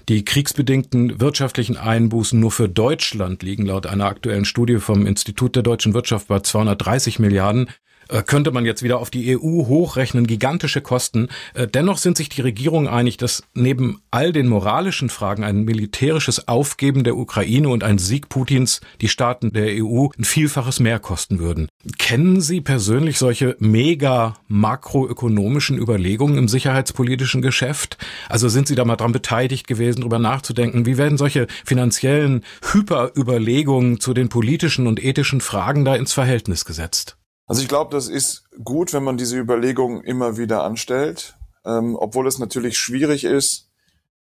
[0.10, 5.64] Die kriegsbedingten wirtschaftlichen Einbußen nur für Deutschland liegen laut einer aktuellen Studie vom Institut der
[5.64, 7.68] deutschen Wirtschaft bei 230 Milliarden.
[8.12, 11.30] Äh, könnte man jetzt wieder auf die EU hochrechnen, gigantische Kosten.
[11.54, 16.48] Äh, dennoch sind sich die Regierungen einig, dass neben all den moralischen Fragen ein militärisches
[16.48, 21.40] Aufgeben der Ukraine und ein Sieg Putins die Staaten der EU ein Vielfaches mehr kosten
[21.40, 21.68] würden.
[21.98, 27.98] Kennen Sie persönlich solche mega makroökonomischen Überlegungen im sicherheitspolitischen Geschäft?
[28.30, 34.00] Also sind Sie da mal dran beteiligt gewesen, darüber nachzudenken, wie werden solche finanziellen Hyperüberlegungen
[34.00, 37.18] zu den politischen und ethischen Fragen da ins Verhältnis gesetzt?
[37.52, 41.36] Also ich glaube, das ist gut, wenn man diese Überlegungen immer wieder anstellt,
[41.66, 43.70] ähm, obwohl es natürlich schwierig ist,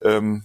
[0.01, 0.43] ähm,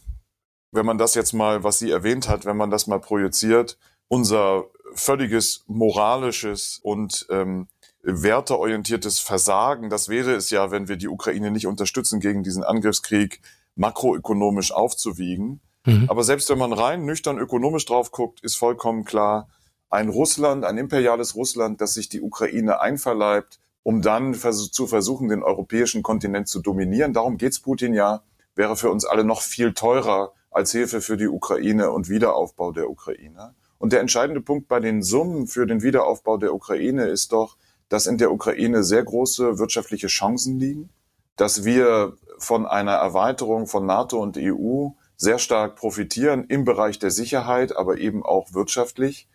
[0.71, 4.67] wenn man das jetzt mal, was sie erwähnt hat, wenn man das mal projiziert, unser
[4.95, 7.67] völliges moralisches und ähm,
[8.05, 13.41] werteorientiertes Versagen, das wäre es ja, wenn wir die Ukraine nicht unterstützen gegen diesen Angriffskrieg,
[13.75, 15.61] makroökonomisch aufzuwiegen.
[15.87, 16.07] Mhm.
[16.09, 19.49] Aber selbst wenn man rein nüchtern ökonomisch drauf guckt, ist vollkommen klar,
[19.91, 25.43] ein Russland, ein imperiales Russland, das sich die Ukraine einverleibt, um dann zu versuchen, den
[25.43, 27.13] europäischen Kontinent zu dominieren.
[27.13, 28.23] Darum geht's Putin ja,
[28.55, 32.89] wäre für uns alle noch viel teurer als Hilfe für die Ukraine und Wiederaufbau der
[32.89, 33.55] Ukraine.
[33.79, 37.57] Und der entscheidende Punkt bei den Summen für den Wiederaufbau der Ukraine ist doch,
[37.89, 40.91] dass in der Ukraine sehr große wirtschaftliche Chancen liegen,
[41.37, 47.11] dass wir von einer Erweiterung von NATO und EU sehr stark profitieren im Bereich der
[47.11, 49.29] Sicherheit, aber eben auch wirtschaftlich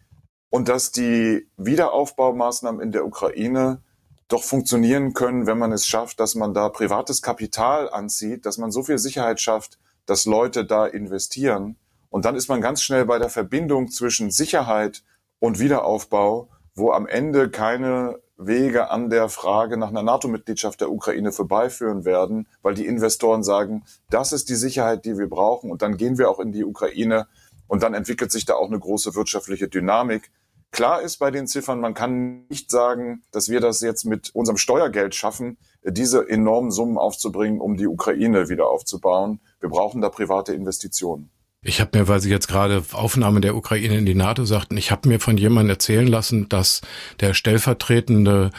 [0.55, 3.81] und dass die Wiederaufbaumaßnahmen in der Ukraine
[4.29, 8.71] doch funktionieren können, wenn man es schafft, dass man da privates Kapital anzieht, dass man
[8.71, 11.75] so viel Sicherheit schafft, dass Leute da investieren.
[12.09, 15.03] Und dann ist man ganz schnell bei der Verbindung zwischen Sicherheit
[15.39, 21.33] und Wiederaufbau, wo am Ende keine Wege an der Frage nach einer NATO-Mitgliedschaft der Ukraine
[21.33, 25.69] vorbeiführen werden, weil die Investoren sagen, das ist die Sicherheit, die wir brauchen.
[25.69, 27.27] Und dann gehen wir auch in die Ukraine
[27.67, 30.31] und dann entwickelt sich da auch eine große wirtschaftliche Dynamik.
[30.75, 34.57] Klar ist bei den Ziffern, man kann nicht sagen, dass wir das jetzt mit unserem
[34.57, 39.39] Steuergeld schaffen, diese enormen Summen aufzubringen, um die Ukraine wieder aufzubauen.
[39.61, 41.31] Wir brauchen da private Investitionen.
[41.67, 44.91] Ich habe mir, weil Sie jetzt gerade Aufnahme der Ukraine in die NATO sagten, ich
[44.91, 46.81] habe mir von jemandem erzählen lassen, dass
[47.21, 48.51] der stellvertretende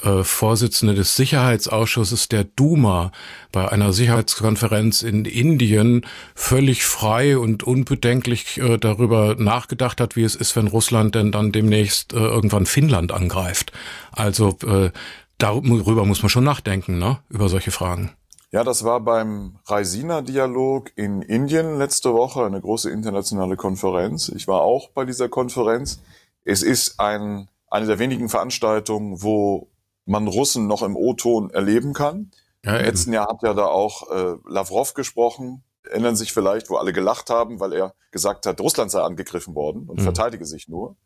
[0.00, 3.10] äh, Vorsitzende des Sicherheitsausschusses der Duma
[3.50, 10.36] bei einer Sicherheitskonferenz in Indien völlig frei und unbedenklich äh, darüber nachgedacht hat, wie es
[10.36, 13.72] ist, wenn Russland denn dann demnächst äh, irgendwann Finnland angreift.
[14.12, 14.92] Also äh,
[15.36, 17.18] darüber muss man schon nachdenken, ne?
[17.28, 18.12] über solche Fragen.
[18.52, 24.28] Ja, das war beim Raisina-Dialog in Indien letzte Woche, eine große internationale Konferenz.
[24.28, 26.02] Ich war auch bei dieser Konferenz.
[26.44, 29.70] Es ist ein, eine der wenigen Veranstaltungen, wo
[30.04, 32.30] man Russen noch im O-Ton erleben kann.
[32.62, 35.64] Ja, Im letzten Jahr hat ja da auch äh, Lavrov gesprochen.
[35.84, 39.88] Erinnern sich vielleicht, wo alle gelacht haben, weil er gesagt hat, Russland sei angegriffen worden
[39.88, 40.04] und mhm.
[40.04, 40.96] verteidige sich nur.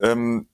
[0.00, 0.48] Ähm,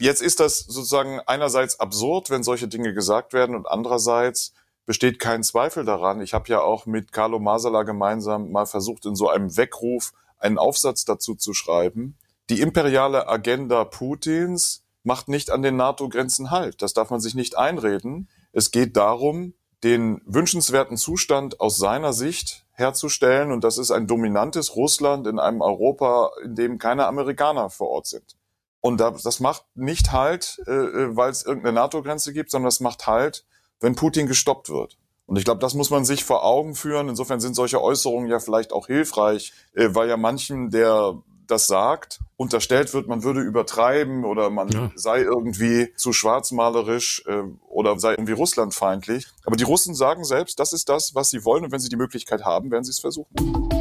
[0.00, 4.54] jetzt ist das sozusagen einerseits absurd, wenn solche Dinge gesagt werden und andererseits
[4.88, 6.22] besteht kein Zweifel daran.
[6.22, 10.56] Ich habe ja auch mit Carlo Masala gemeinsam mal versucht, in so einem Weckruf einen
[10.56, 12.16] Aufsatz dazu zu schreiben.
[12.48, 16.80] Die imperiale Agenda Putins macht nicht an den NATO-Grenzen Halt.
[16.80, 18.30] Das darf man sich nicht einreden.
[18.52, 19.52] Es geht darum,
[19.84, 23.52] den wünschenswerten Zustand aus seiner Sicht herzustellen.
[23.52, 28.06] Und das ist ein dominantes Russland in einem Europa, in dem keine Amerikaner vor Ort
[28.06, 28.38] sind.
[28.80, 33.06] Und das macht nicht Halt, äh, äh, weil es irgendeine NATO-Grenze gibt, sondern das macht
[33.06, 33.44] Halt,
[33.80, 34.98] wenn Putin gestoppt wird.
[35.26, 37.08] Und ich glaube, das muss man sich vor Augen führen.
[37.08, 42.20] Insofern sind solche Äußerungen ja vielleicht auch hilfreich, äh, weil ja manchen, der das sagt,
[42.36, 44.90] unterstellt wird, man würde übertreiben oder man ja.
[44.94, 49.26] sei irgendwie zu schwarzmalerisch äh, oder sei irgendwie russlandfeindlich.
[49.44, 51.96] Aber die Russen sagen selbst, das ist das, was sie wollen und wenn sie die
[51.96, 53.77] Möglichkeit haben, werden sie es versuchen.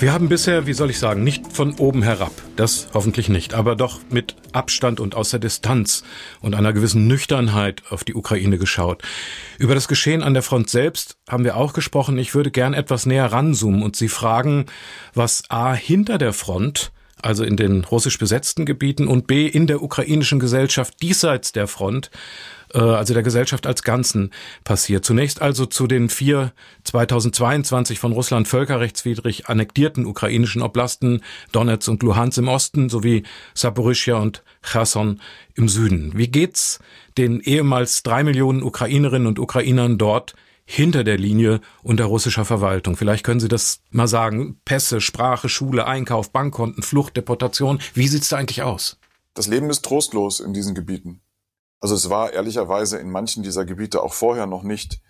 [0.00, 3.74] Wir haben bisher, wie soll ich sagen, nicht von oben herab, das hoffentlich nicht, aber
[3.74, 6.04] doch mit Abstand und aus der Distanz
[6.40, 9.02] und einer gewissen Nüchternheit auf die Ukraine geschaut.
[9.58, 12.16] Über das Geschehen an der Front selbst haben wir auch gesprochen.
[12.16, 14.66] Ich würde gern etwas näher ranzoomen und Sie fragen,
[15.14, 19.82] was A hinter der Front also in den russisch besetzten Gebieten und B in der
[19.82, 22.12] ukrainischen Gesellschaft diesseits der Front
[22.74, 24.30] äh, also der Gesellschaft als Ganzen
[24.64, 25.04] passiert.
[25.04, 26.52] Zunächst also zu den vier
[26.84, 34.42] 2022 von Russland völkerrechtswidrig annektierten ukrainischen Oblasten Donetsk und Luhansk im Osten sowie Saporischia und
[34.62, 35.20] Cherson
[35.54, 36.12] im Süden.
[36.16, 36.78] Wie geht's
[37.16, 40.34] den ehemals drei Millionen Ukrainerinnen und Ukrainern dort
[40.70, 42.94] hinter der Linie unter russischer Verwaltung.
[42.96, 44.60] Vielleicht können Sie das mal sagen.
[44.66, 47.80] Pässe, Sprache, Schule, Einkauf, Bankkonten, Flucht, Deportation.
[47.94, 48.98] Wie sieht's da eigentlich aus?
[49.32, 51.22] Das Leben ist trostlos in diesen Gebieten.
[51.80, 55.00] Also es war ehrlicherweise in manchen dieser Gebiete auch vorher noch nicht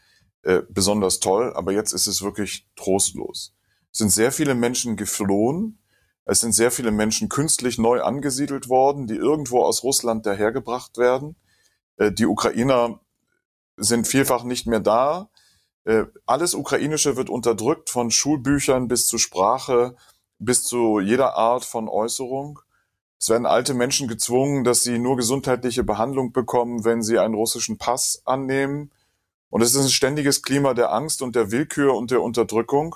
[0.42, 3.54] äh, besonders toll, aber jetzt ist es wirklich trostlos.
[3.92, 5.78] Es sind sehr viele Menschen geflohen.
[6.24, 11.36] Es sind sehr viele Menschen künstlich neu angesiedelt worden, die irgendwo aus Russland dahergebracht werden.
[11.96, 13.00] Äh, die Ukrainer
[13.76, 15.30] sind vielfach nicht mehr da.
[15.84, 19.96] Äh, alles Ukrainische wird unterdrückt, von Schulbüchern bis zu Sprache,
[20.38, 22.60] bis zu jeder Art von Äußerung.
[23.20, 27.76] Es werden alte Menschen gezwungen, dass sie nur gesundheitliche Behandlung bekommen, wenn sie einen russischen
[27.76, 28.92] Pass annehmen.
[29.50, 32.94] Und es ist ein ständiges Klima der Angst und der Willkür und der Unterdrückung.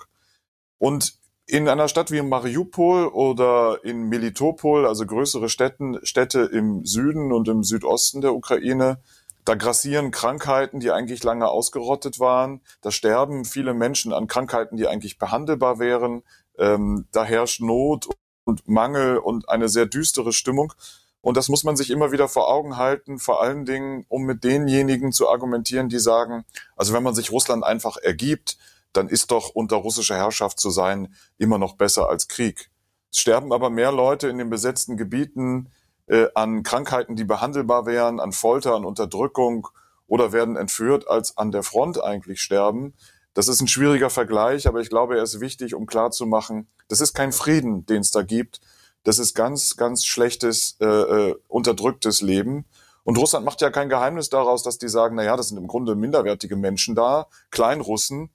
[0.79, 7.33] Und in einer Stadt wie Mariupol oder in Melitopol, also größere Städten, Städte im Süden
[7.33, 9.01] und im Südosten der Ukraine,
[9.45, 12.61] da grassieren Krankheiten, die eigentlich lange ausgerottet waren.
[12.81, 16.23] Da sterben viele Menschen an Krankheiten, die eigentlich behandelbar wären.
[16.59, 18.09] Ähm, da herrscht Not
[18.45, 20.73] und Mangel und eine sehr düstere Stimmung.
[21.21, 24.43] Und das muss man sich immer wieder vor Augen halten, vor allen Dingen, um mit
[24.43, 26.45] denjenigen zu argumentieren, die sagen,
[26.77, 28.59] also wenn man sich Russland einfach ergibt,
[28.93, 32.71] dann ist doch unter russischer Herrschaft zu sein immer noch besser als Krieg.
[33.13, 35.71] Es sterben aber mehr Leute in den besetzten Gebieten
[36.07, 39.69] äh, an Krankheiten, die behandelbar wären, an Folter, an Unterdrückung
[40.07, 42.95] oder werden entführt, als an der Front eigentlich sterben.
[43.35, 47.15] Das ist ein schwieriger Vergleich, aber ich glaube, er ist wichtig, um klarzumachen, das ist
[47.15, 48.61] kein Frieden, den es da gibt.
[49.03, 52.67] Das ist ganz, ganz schlechtes, äh, äh, unterdrücktes Leben.
[53.03, 55.69] Und Russland macht ja kein Geheimnis daraus, dass die sagen, na ja, das sind im
[55.69, 58.29] Grunde minderwertige Menschen da, Kleinrussen,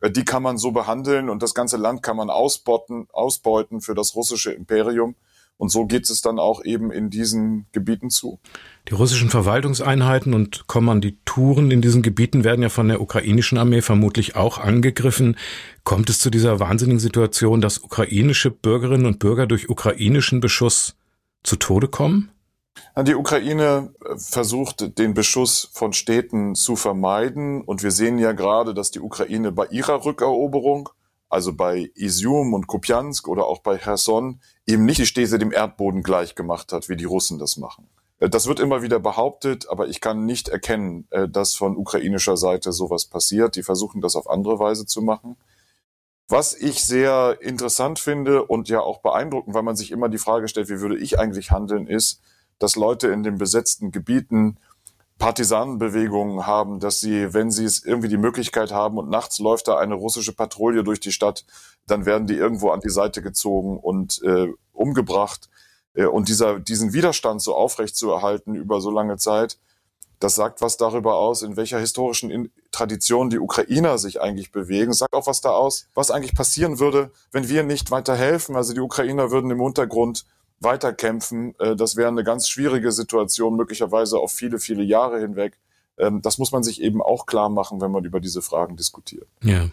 [0.00, 3.94] äh, die kann man so behandeln und das ganze Land kann man ausbeuten, ausbeuten für
[3.94, 5.14] das russische Imperium.
[5.60, 8.40] Und so geht es dann auch eben in diesen Gebieten zu.
[8.88, 14.36] Die russischen Verwaltungseinheiten und Kommandituren in diesen Gebieten werden ja von der ukrainischen Armee vermutlich
[14.36, 15.36] auch angegriffen.
[15.84, 20.96] Kommt es zu dieser wahnsinnigen Situation, dass ukrainische Bürgerinnen und Bürger durch ukrainischen Beschuss
[21.42, 22.30] zu Tode kommen?
[22.98, 27.60] Die Ukraine äh, versucht, den Beschuss von Städten zu vermeiden.
[27.60, 30.88] Und wir sehen ja gerade, dass die Ukraine bei ihrer Rückeroberung,
[31.30, 36.02] also bei Isium und Kupiansk oder auch bei Cherson, eben nicht die Städte dem Erdboden
[36.02, 37.88] gleich gemacht hat, wie die Russen das machen.
[38.18, 42.36] Äh, das wird immer wieder behauptet, aber ich kann nicht erkennen, äh, dass von ukrainischer
[42.36, 43.56] Seite sowas passiert.
[43.56, 45.36] Die versuchen das auf andere Weise zu machen.
[46.28, 50.46] Was ich sehr interessant finde und ja auch beeindruckend, weil man sich immer die Frage
[50.48, 52.20] stellt, wie würde ich eigentlich handeln, ist,
[52.58, 54.58] dass Leute in den besetzten Gebieten
[55.20, 59.76] Partisanenbewegungen haben, dass sie, wenn sie es irgendwie die Möglichkeit haben und nachts läuft da
[59.76, 61.44] eine russische Patrouille durch die Stadt,
[61.86, 65.50] dann werden die irgendwo an die Seite gezogen und äh, umgebracht.
[65.94, 69.58] Äh, und dieser, diesen Widerstand so aufrecht zu erhalten über so lange Zeit,
[70.20, 74.92] das sagt was darüber aus, in welcher historischen Tradition die Ukrainer sich eigentlich bewegen.
[74.92, 78.56] Sagt auch was da aus, was eigentlich passieren würde, wenn wir nicht weiter helfen.
[78.56, 80.24] Also die Ukrainer würden im Untergrund
[80.60, 81.54] weiterkämpfen.
[81.58, 85.58] Äh, das wäre eine ganz schwierige Situation, möglicherweise auf viele, viele Jahre hinweg.
[85.98, 89.26] Ähm, das muss man sich eben auch klar machen, wenn man über diese Fragen diskutiert.
[89.42, 89.68] Ja.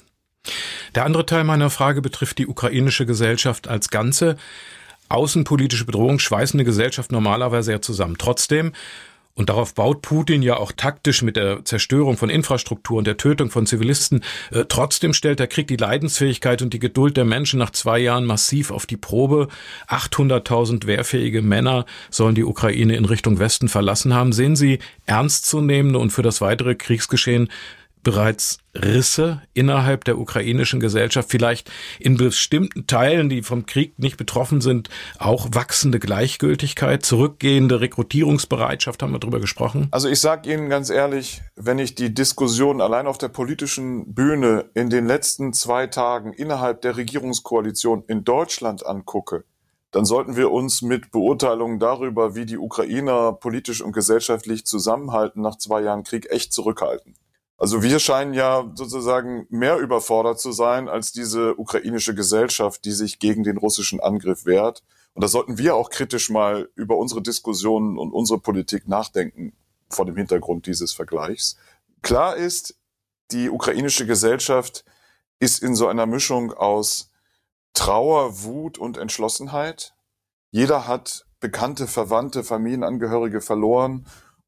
[0.95, 4.37] Der andere Teil meiner Frage betrifft die ukrainische Gesellschaft als Ganze.
[5.09, 8.15] Außenpolitische Bedrohung schweißen eine Gesellschaft normalerweise ja zusammen.
[8.17, 8.73] Trotzdem
[9.37, 13.51] und darauf baut Putin ja auch taktisch mit der Zerstörung von Infrastruktur und der Tötung
[13.51, 14.23] von Zivilisten.
[14.51, 18.25] Äh, trotzdem stellt der Krieg die Leidensfähigkeit und die Geduld der Menschen nach zwei Jahren
[18.25, 19.47] massiv auf die Probe.
[19.87, 24.33] 800.000 wehrfähige Männer sollen die Ukraine in Richtung Westen verlassen haben.
[24.33, 27.49] Sehen Sie ernstzunehmende und für das weitere Kriegsgeschehen
[28.07, 34.61] bereits Risse innerhalb der ukrainischen Gesellschaft, vielleicht in bestimmten Teilen, die vom Krieg nicht betroffen
[34.61, 34.87] sind,
[35.19, 39.89] auch wachsende Gleichgültigkeit, zurückgehende Rekrutierungsbereitschaft, haben wir darüber gesprochen?
[39.91, 44.69] Also ich sage Ihnen ganz ehrlich, wenn ich die Diskussion allein auf der politischen Bühne
[44.73, 49.43] in den letzten zwei Tagen innerhalb der Regierungskoalition in Deutschland angucke,
[49.91, 55.57] dann sollten wir uns mit Beurteilungen darüber, wie die Ukrainer politisch und gesellschaftlich zusammenhalten nach
[55.57, 57.15] zwei Jahren Krieg, echt zurückhalten.
[57.57, 63.17] Also wir scheinen ja sozusagen mehr überfordert zu sein als diese ukrainische Gesellschaft, die sich
[63.17, 64.83] gegen den russischen Angriff wehrt.
[65.13, 69.53] Und da sollten wir auch kritisch mal über unsere Diskussionen und unsere Politik nachdenken
[69.89, 71.57] vor dem Hintergrund dieses Vergleichs.
[72.03, 72.77] Klar ist,
[73.31, 74.85] die ukrainische Gesellschaft
[75.39, 77.11] ist in so einer Mischung aus
[77.73, 79.95] Trauer, Wut und Entschlossenheit.
[80.51, 84.05] Jeder hat bekannte, verwandte, Familienangehörige verloren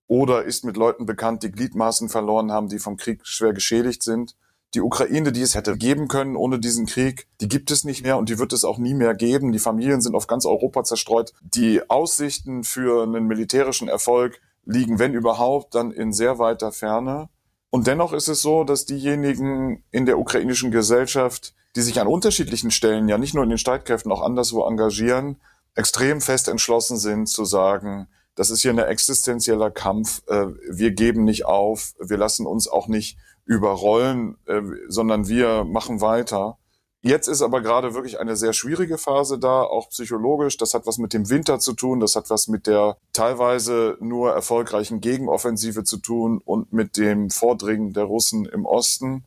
[0.09, 4.35] oder ist mit Leuten bekannt, die Gliedmaßen verloren haben, die vom Krieg schwer geschädigt sind.
[4.73, 8.17] Die Ukraine, die es hätte geben können ohne diesen Krieg, die gibt es nicht mehr
[8.17, 9.51] und die wird es auch nie mehr geben.
[9.51, 11.33] Die Familien sind auf ganz Europa zerstreut.
[11.41, 17.29] Die Aussichten für einen militärischen Erfolg liegen, wenn überhaupt, dann in sehr weiter Ferne.
[17.69, 22.71] Und dennoch ist es so, dass diejenigen in der ukrainischen Gesellschaft, die sich an unterschiedlichen
[22.71, 25.39] Stellen, ja nicht nur in den Streitkräften, auch anderswo engagieren,
[25.75, 28.07] extrem fest entschlossen sind zu sagen,
[28.39, 30.21] das ist hier ein existenzieller Kampf.
[30.27, 35.99] Äh, wir geben nicht auf, wir lassen uns auch nicht überrollen, äh, sondern wir machen
[35.99, 36.57] weiter.
[37.01, 40.55] Jetzt ist aber gerade wirklich eine sehr schwierige Phase da, auch psychologisch.
[40.55, 44.31] Das hat was mit dem Winter zu tun, das hat was mit der teilweise nur
[44.31, 49.25] erfolgreichen Gegenoffensive zu tun und mit dem Vordringen der Russen im Osten.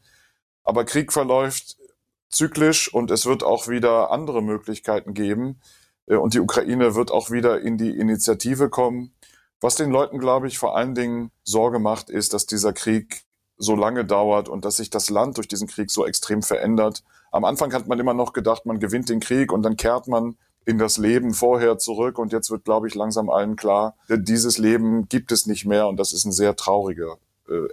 [0.65, 1.77] Aber Krieg verläuft
[2.31, 5.61] zyklisch und es wird auch wieder andere Möglichkeiten geben.
[6.07, 9.15] Äh, und die Ukraine wird auch wieder in die Initiative kommen.
[9.61, 13.23] Was den Leuten, glaube ich, vor allen Dingen Sorge macht, ist, dass dieser Krieg
[13.57, 17.05] so lange dauert und dass sich das Land durch diesen Krieg so extrem verändert.
[17.31, 20.37] Am Anfang hat man immer noch gedacht, man gewinnt den Krieg und dann kehrt man
[20.65, 25.09] in das Leben vorher zurück und jetzt wird, glaube ich, langsam allen klar, dieses Leben
[25.09, 27.19] gibt es nicht mehr und das ist ein sehr trauriger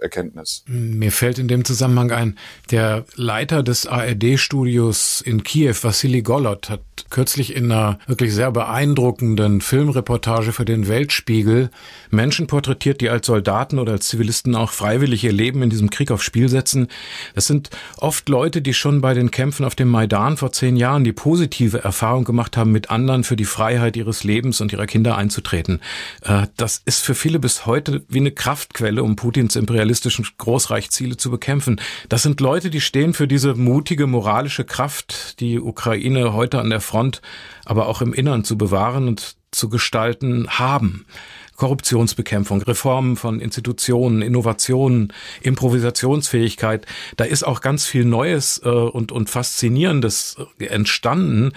[0.00, 0.64] Erkenntnis.
[0.66, 2.38] Mir fällt in dem Zusammenhang ein,
[2.70, 9.60] der Leiter des ARD-Studios in Kiew, Vassili Golot, hat kürzlich in einer wirklich sehr beeindruckenden
[9.60, 11.70] Filmreportage für den Weltspiegel
[12.10, 16.10] Menschen porträtiert, die als Soldaten oder als Zivilisten auch freiwillig ihr Leben in diesem Krieg
[16.10, 16.88] aufs Spiel setzen.
[17.34, 21.04] Das sind oft Leute, die schon bei den Kämpfen auf dem Maidan vor zehn Jahren
[21.04, 25.16] die positive Erfahrung gemacht haben, mit anderen für die Freiheit ihres Lebens und ihrer Kinder
[25.16, 25.80] einzutreten.
[26.22, 31.30] Äh, das ist für viele bis heute wie eine Kraftquelle, um Putins imperialistischen Großreichziele zu
[31.30, 31.80] bekämpfen.
[32.08, 36.80] Das sind Leute, die stehen für diese mutige moralische Kraft, die Ukraine heute an der
[36.80, 37.22] Front,
[37.64, 41.06] aber auch im Innern zu bewahren und zu gestalten haben.
[41.60, 46.86] Korruptionsbekämpfung, Reformen von Institutionen, Innovationen, Improvisationsfähigkeit.
[47.18, 51.52] Da ist auch ganz viel Neues äh, und, und Faszinierendes entstanden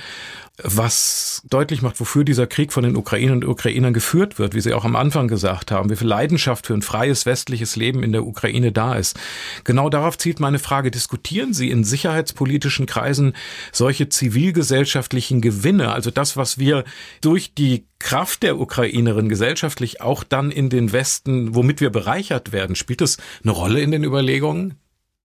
[0.61, 4.73] was deutlich macht, wofür dieser Krieg von den Ukrainern und Ukrainern geführt wird, wie Sie
[4.73, 8.25] auch am Anfang gesagt haben, wie viel Leidenschaft für ein freies westliches Leben in der
[8.25, 9.19] Ukraine da ist.
[9.63, 13.33] Genau darauf zielt meine Frage, diskutieren Sie in sicherheitspolitischen Kreisen
[13.71, 16.83] solche zivilgesellschaftlichen Gewinne, also das, was wir
[17.21, 22.75] durch die Kraft der Ukrainerin gesellschaftlich auch dann in den Westen, womit wir bereichert werden,
[22.75, 24.75] spielt das eine Rolle in den Überlegungen?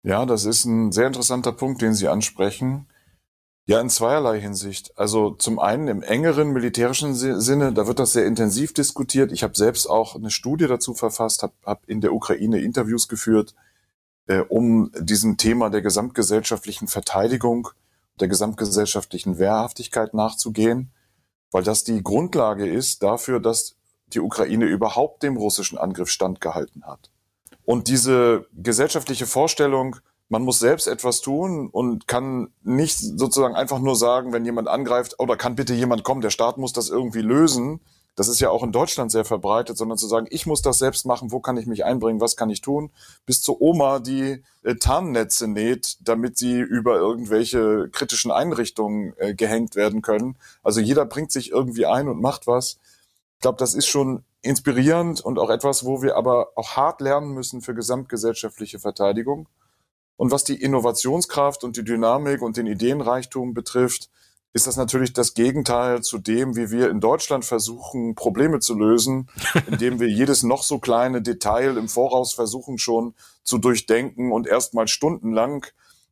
[0.05, 2.87] Ja, das ist ein sehr interessanter Punkt, den Sie ansprechen.
[3.69, 4.97] Ja, in zweierlei Hinsicht.
[4.97, 9.31] Also zum einen im engeren militärischen Sinne, da wird das sehr intensiv diskutiert.
[9.31, 13.55] Ich habe selbst auch eine Studie dazu verfasst, habe hab in der Ukraine Interviews geführt,
[14.27, 17.69] äh, um diesem Thema der gesamtgesellschaftlichen Verteidigung,
[18.21, 20.91] der gesamtgesellschaftlichen Wehrhaftigkeit nachzugehen,
[21.51, 23.77] weil das die Grundlage ist dafür, dass
[24.15, 27.11] die Ukraine überhaupt dem russischen Angriff standgehalten hat.
[27.67, 29.97] Und diese gesellschaftliche Vorstellung,
[30.29, 35.19] man muss selbst etwas tun und kann nicht sozusagen einfach nur sagen, wenn jemand angreift,
[35.19, 37.81] oder kann bitte jemand kommen, der Staat muss das irgendwie lösen.
[38.15, 41.07] Das ist ja auch in Deutschland sehr verbreitet, sondern zu sagen, ich muss das selbst
[41.07, 42.91] machen, wo kann ich mich einbringen, was kann ich tun,
[43.27, 49.77] bis zur Oma, die äh, Tarnnetze näht, damit sie über irgendwelche kritischen Einrichtungen äh, gehängt
[49.77, 50.37] werden können.
[50.65, 52.79] Also jeder bringt sich irgendwie ein und macht was.
[53.37, 57.35] Ich glaube, das ist schon inspirierend und auch etwas, wo wir aber auch hart lernen
[57.35, 59.49] müssen für gesamtgesellschaftliche Verteidigung.
[60.19, 64.11] Und was die Innovationskraft und die Dynamik und den Ideenreichtum betrifft,
[64.53, 69.31] ist das natürlich das Gegenteil zu dem, wie wir in Deutschland versuchen, Probleme zu lösen,
[69.69, 74.89] indem wir jedes noch so kleine Detail im Voraus versuchen schon zu durchdenken und erstmal
[74.89, 75.65] stundenlang,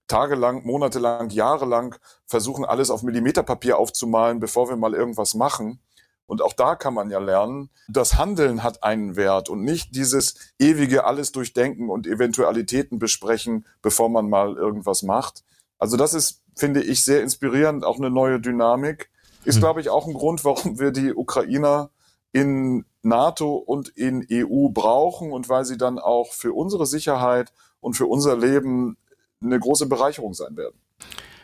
[0.06, 5.80] tagelang, monatelang, jahrelang versuchen, alles auf Millimeterpapier aufzumalen, bevor wir mal irgendwas machen.
[6.26, 10.34] Und auch da kann man ja lernen, das Handeln hat einen Wert und nicht dieses
[10.58, 15.44] ewige alles durchdenken und Eventualitäten besprechen, bevor man mal irgendwas macht.
[15.78, 19.10] Also das ist, finde ich, sehr inspirierend, auch eine neue Dynamik.
[19.44, 19.60] Ist, mhm.
[19.60, 21.90] glaube ich, auch ein Grund, warum wir die Ukrainer
[22.32, 27.94] in NATO und in EU brauchen und weil sie dann auch für unsere Sicherheit und
[27.94, 28.96] für unser Leben
[29.40, 30.80] eine große Bereicherung sein werden.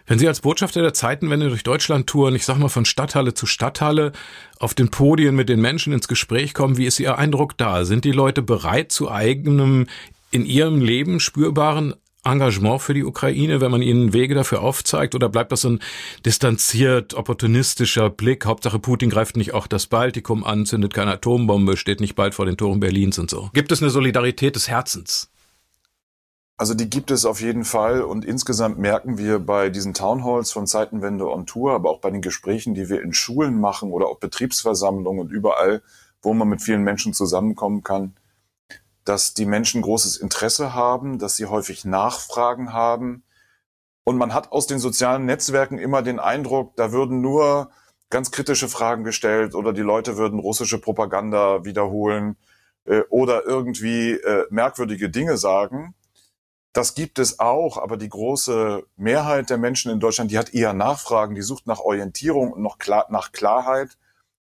[0.06, 3.46] Wenn Sie als Botschafter der Zeitenwende durch Deutschland touren, ich sag mal von Stadthalle zu
[3.46, 4.12] Stadthalle,
[4.58, 7.84] auf den Podien mit den Menschen ins Gespräch kommen, wie ist Ihr Eindruck da?
[7.84, 9.86] Sind die Leute bereit zu eigenem,
[10.30, 15.14] in ihrem Leben spürbaren Engagement für die Ukraine, wenn man ihnen Wege dafür aufzeigt?
[15.14, 15.80] Oder bleibt das ein
[16.24, 18.46] distanziert, opportunistischer Blick?
[18.46, 22.46] Hauptsache Putin greift nicht auch das Baltikum an, zündet keine Atombombe, steht nicht bald vor
[22.46, 23.50] den Toren Berlins und so.
[23.54, 25.31] Gibt es eine Solidarität des Herzens?
[26.56, 30.66] Also die gibt es auf jeden Fall und insgesamt merken wir bei diesen Townhalls von
[30.66, 34.18] Zeitenwende on Tour, aber auch bei den Gesprächen, die wir in Schulen machen oder auch
[34.18, 35.82] Betriebsversammlungen und überall,
[36.20, 38.14] wo man mit vielen Menschen zusammenkommen kann,
[39.04, 43.24] dass die Menschen großes Interesse haben, dass sie häufig Nachfragen haben.
[44.04, 47.70] Und man hat aus den sozialen Netzwerken immer den Eindruck, da würden nur
[48.10, 52.36] ganz kritische Fragen gestellt oder die Leute würden russische Propaganda wiederholen
[52.84, 55.94] äh, oder irgendwie äh, merkwürdige Dinge sagen.
[56.72, 60.72] Das gibt es auch, aber die große Mehrheit der Menschen in Deutschland, die hat eher
[60.72, 63.98] Nachfragen, die sucht nach Orientierung und noch klar, nach Klarheit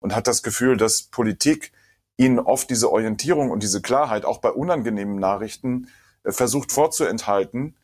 [0.00, 1.72] und hat das Gefühl, dass Politik
[2.16, 5.88] ihnen oft diese Orientierung und diese Klarheit auch bei unangenehmen Nachrichten
[6.22, 7.74] äh, versucht vorzuenthalten.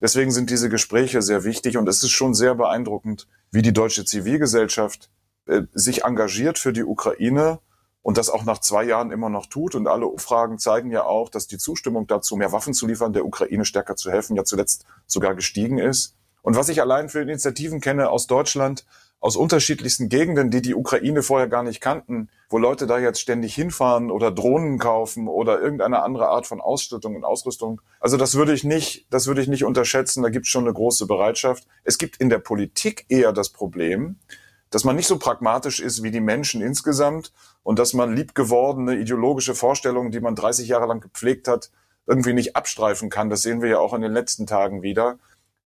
[0.00, 4.04] Deswegen sind diese Gespräche sehr wichtig und es ist schon sehr beeindruckend, wie die deutsche
[4.06, 5.10] Zivilgesellschaft
[5.46, 7.58] äh, sich engagiert für die Ukraine
[8.02, 9.74] und das auch nach zwei Jahren immer noch tut.
[9.74, 13.24] Und alle Umfragen zeigen ja auch, dass die Zustimmung dazu, mehr Waffen zu liefern, der
[13.24, 16.16] Ukraine stärker zu helfen, ja zuletzt sogar gestiegen ist.
[16.42, 18.86] Und was ich allein für Initiativen kenne aus Deutschland,
[19.20, 23.54] aus unterschiedlichsten Gegenden, die die Ukraine vorher gar nicht kannten, wo Leute da jetzt ständig
[23.54, 27.82] hinfahren oder Drohnen kaufen oder irgendeine andere Art von Ausstattung und Ausrüstung.
[28.00, 30.22] Also das würde ich nicht, das würde ich nicht unterschätzen.
[30.22, 31.66] Da gibt es schon eine große Bereitschaft.
[31.84, 34.16] Es gibt in der Politik eher das Problem,
[34.70, 39.54] dass man nicht so pragmatisch ist wie die Menschen insgesamt und dass man liebgewordene ideologische
[39.54, 41.70] Vorstellungen, die man 30 Jahre lang gepflegt hat,
[42.06, 43.30] irgendwie nicht abstreifen kann.
[43.30, 45.18] Das sehen wir ja auch in den letzten Tagen wieder.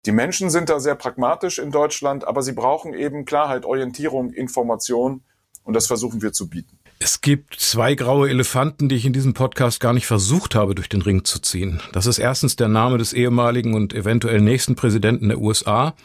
[0.06, 5.24] Die Menschen sind da sehr pragmatisch in Deutschland, aber sie brauchen eben Klarheit, Orientierung, Information
[5.64, 6.80] und das versuchen wir zu bieten.
[7.00, 10.90] Es gibt zwei graue Elefanten, die ich in diesem Podcast gar nicht versucht habe, durch
[10.90, 11.82] den Ring zu ziehen.
[11.94, 15.96] Das ist erstens der Name des ehemaligen und eventuell nächsten Präsidenten der USA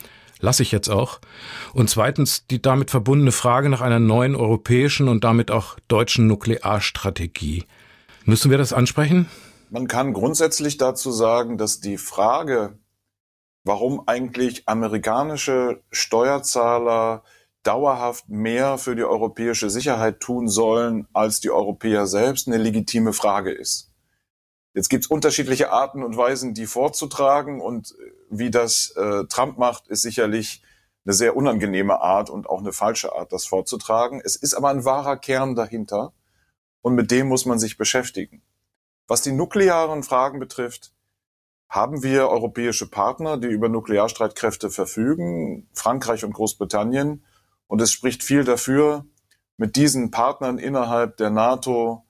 [0.44, 1.20] lasse ich jetzt auch.
[1.72, 7.64] Und zweitens die damit verbundene Frage nach einer neuen europäischen und damit auch deutschen Nuklearstrategie.
[8.24, 9.28] Müssen wir das ansprechen?
[9.70, 12.78] Man kann grundsätzlich dazu sagen, dass die Frage,
[13.64, 17.24] warum eigentlich amerikanische Steuerzahler
[17.64, 23.50] dauerhaft mehr für die europäische Sicherheit tun sollen als die Europäer selbst, eine legitime Frage
[23.50, 23.93] ist.
[24.74, 29.56] Jetzt gibt es unterschiedliche Arten und Weisen, die vorzutragen und äh, wie das äh, Trump
[29.56, 30.62] macht, ist sicherlich
[31.06, 34.20] eine sehr unangenehme Art und auch eine falsche Art, das vorzutragen.
[34.24, 36.12] Es ist aber ein wahrer Kern dahinter
[36.82, 38.42] und mit dem muss man sich beschäftigen.
[39.06, 40.92] Was die nuklearen Fragen betrifft,
[41.68, 47.24] haben wir europäische Partner, die über Nuklearstreitkräfte verfügen, Frankreich und Großbritannien.
[47.66, 49.04] Und es spricht viel dafür,
[49.56, 52.03] mit diesen Partnern innerhalb der NATO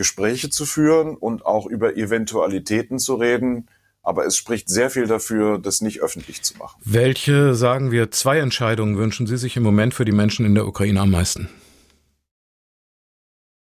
[0.00, 3.68] Gespräche zu führen und auch über Eventualitäten zu reden.
[4.00, 6.80] Aber es spricht sehr viel dafür, das nicht öffentlich zu machen.
[6.82, 10.66] Welche, sagen wir, zwei Entscheidungen wünschen Sie sich im Moment für die Menschen in der
[10.66, 11.50] Ukraine am meisten?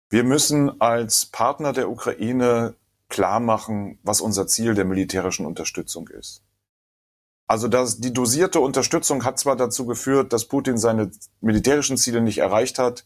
[0.08, 2.76] Wir müssen als Partner der Ukraine
[3.10, 6.40] klar machen, was unser Ziel der militärischen Unterstützung ist.
[7.46, 11.10] Also das, die dosierte Unterstützung hat zwar dazu geführt, dass Putin seine
[11.42, 13.04] militärischen Ziele nicht erreicht hat,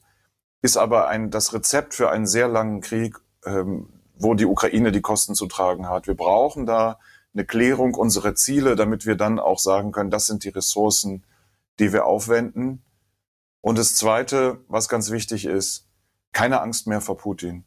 [0.62, 3.88] ist aber ein, das Rezept für einen sehr langen Krieg, ähm,
[4.18, 6.06] wo die Ukraine die Kosten zu tragen hat.
[6.06, 6.98] Wir brauchen da
[7.34, 11.24] eine Klärung unserer Ziele, damit wir dann auch sagen können, das sind die Ressourcen,
[11.78, 12.82] die wir aufwenden.
[13.60, 15.86] Und das Zweite, was ganz wichtig ist,
[16.32, 17.64] keine Angst mehr vor Putin.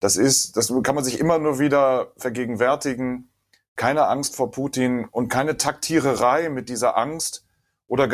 [0.00, 3.30] Das ist, das kann man sich immer nur wieder vergegenwärtigen.
[3.76, 7.44] Keine Angst vor Putin und keine Taktiererei mit dieser Angst
[7.88, 8.06] oder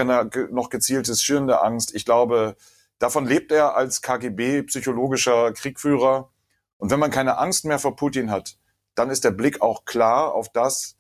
[0.51, 1.95] noch gezieltes Schüren der Angst.
[1.95, 2.57] Ich glaube,
[3.03, 6.31] Davon lebt er als KGB-psychologischer Kriegführer.
[6.77, 8.59] Und wenn man keine Angst mehr vor Putin hat,
[8.95, 10.95] dann ist der Blick auch klar auf das,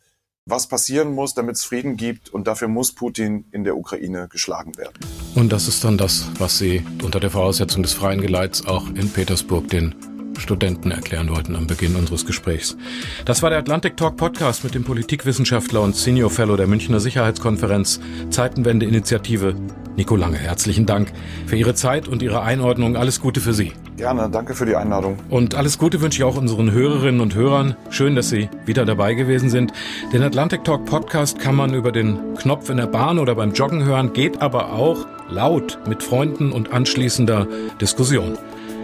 [0.44, 2.28] was passieren muss, damit es Frieden gibt.
[2.28, 4.94] Und dafür muss Putin in der Ukraine geschlagen werden.
[5.36, 9.08] Und das ist dann das, was Sie unter der Voraussetzung des freien Geleits auch in
[9.08, 9.94] Petersburg den
[10.38, 12.76] Studenten erklären wollten am Beginn unseres Gesprächs.
[13.24, 18.00] Das war der Atlantic Talk Podcast mit dem Politikwissenschaftler und Senior Fellow der Münchner Sicherheitskonferenz
[18.30, 19.54] Zeitenwende Initiative
[19.96, 20.38] Nico Lange.
[20.38, 21.12] Herzlichen Dank
[21.46, 22.96] für Ihre Zeit und Ihre Einordnung.
[22.96, 23.72] Alles Gute für Sie.
[23.96, 25.18] Gerne, danke für die Einladung.
[25.28, 27.76] Und alles Gute wünsche ich auch unseren Hörerinnen und Hörern.
[27.90, 29.72] Schön, dass Sie wieder dabei gewesen sind.
[30.12, 33.84] Den Atlantic Talk Podcast kann man über den Knopf in der Bahn oder beim Joggen
[33.84, 37.46] hören, geht aber auch laut mit Freunden und anschließender
[37.80, 38.38] Diskussion.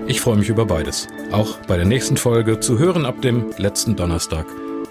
[0.08, 1.06] Ich freue mich über beides.
[1.32, 4.46] Auch bei der nächsten Folge zu hören ab dem letzten Donnerstag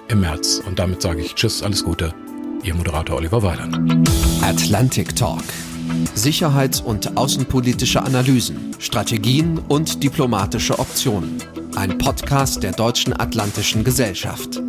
[0.09, 0.61] im März.
[0.63, 2.13] Und damit sage ich Tschüss, alles Gute.
[2.61, 4.07] Ihr Moderator Oliver Weiland.
[4.43, 5.41] Atlantic Talk.
[6.13, 11.41] Sicherheits- und außenpolitische Analysen, Strategien und diplomatische Optionen.
[11.75, 14.61] Ein Podcast der Deutschen Atlantischen Gesellschaft.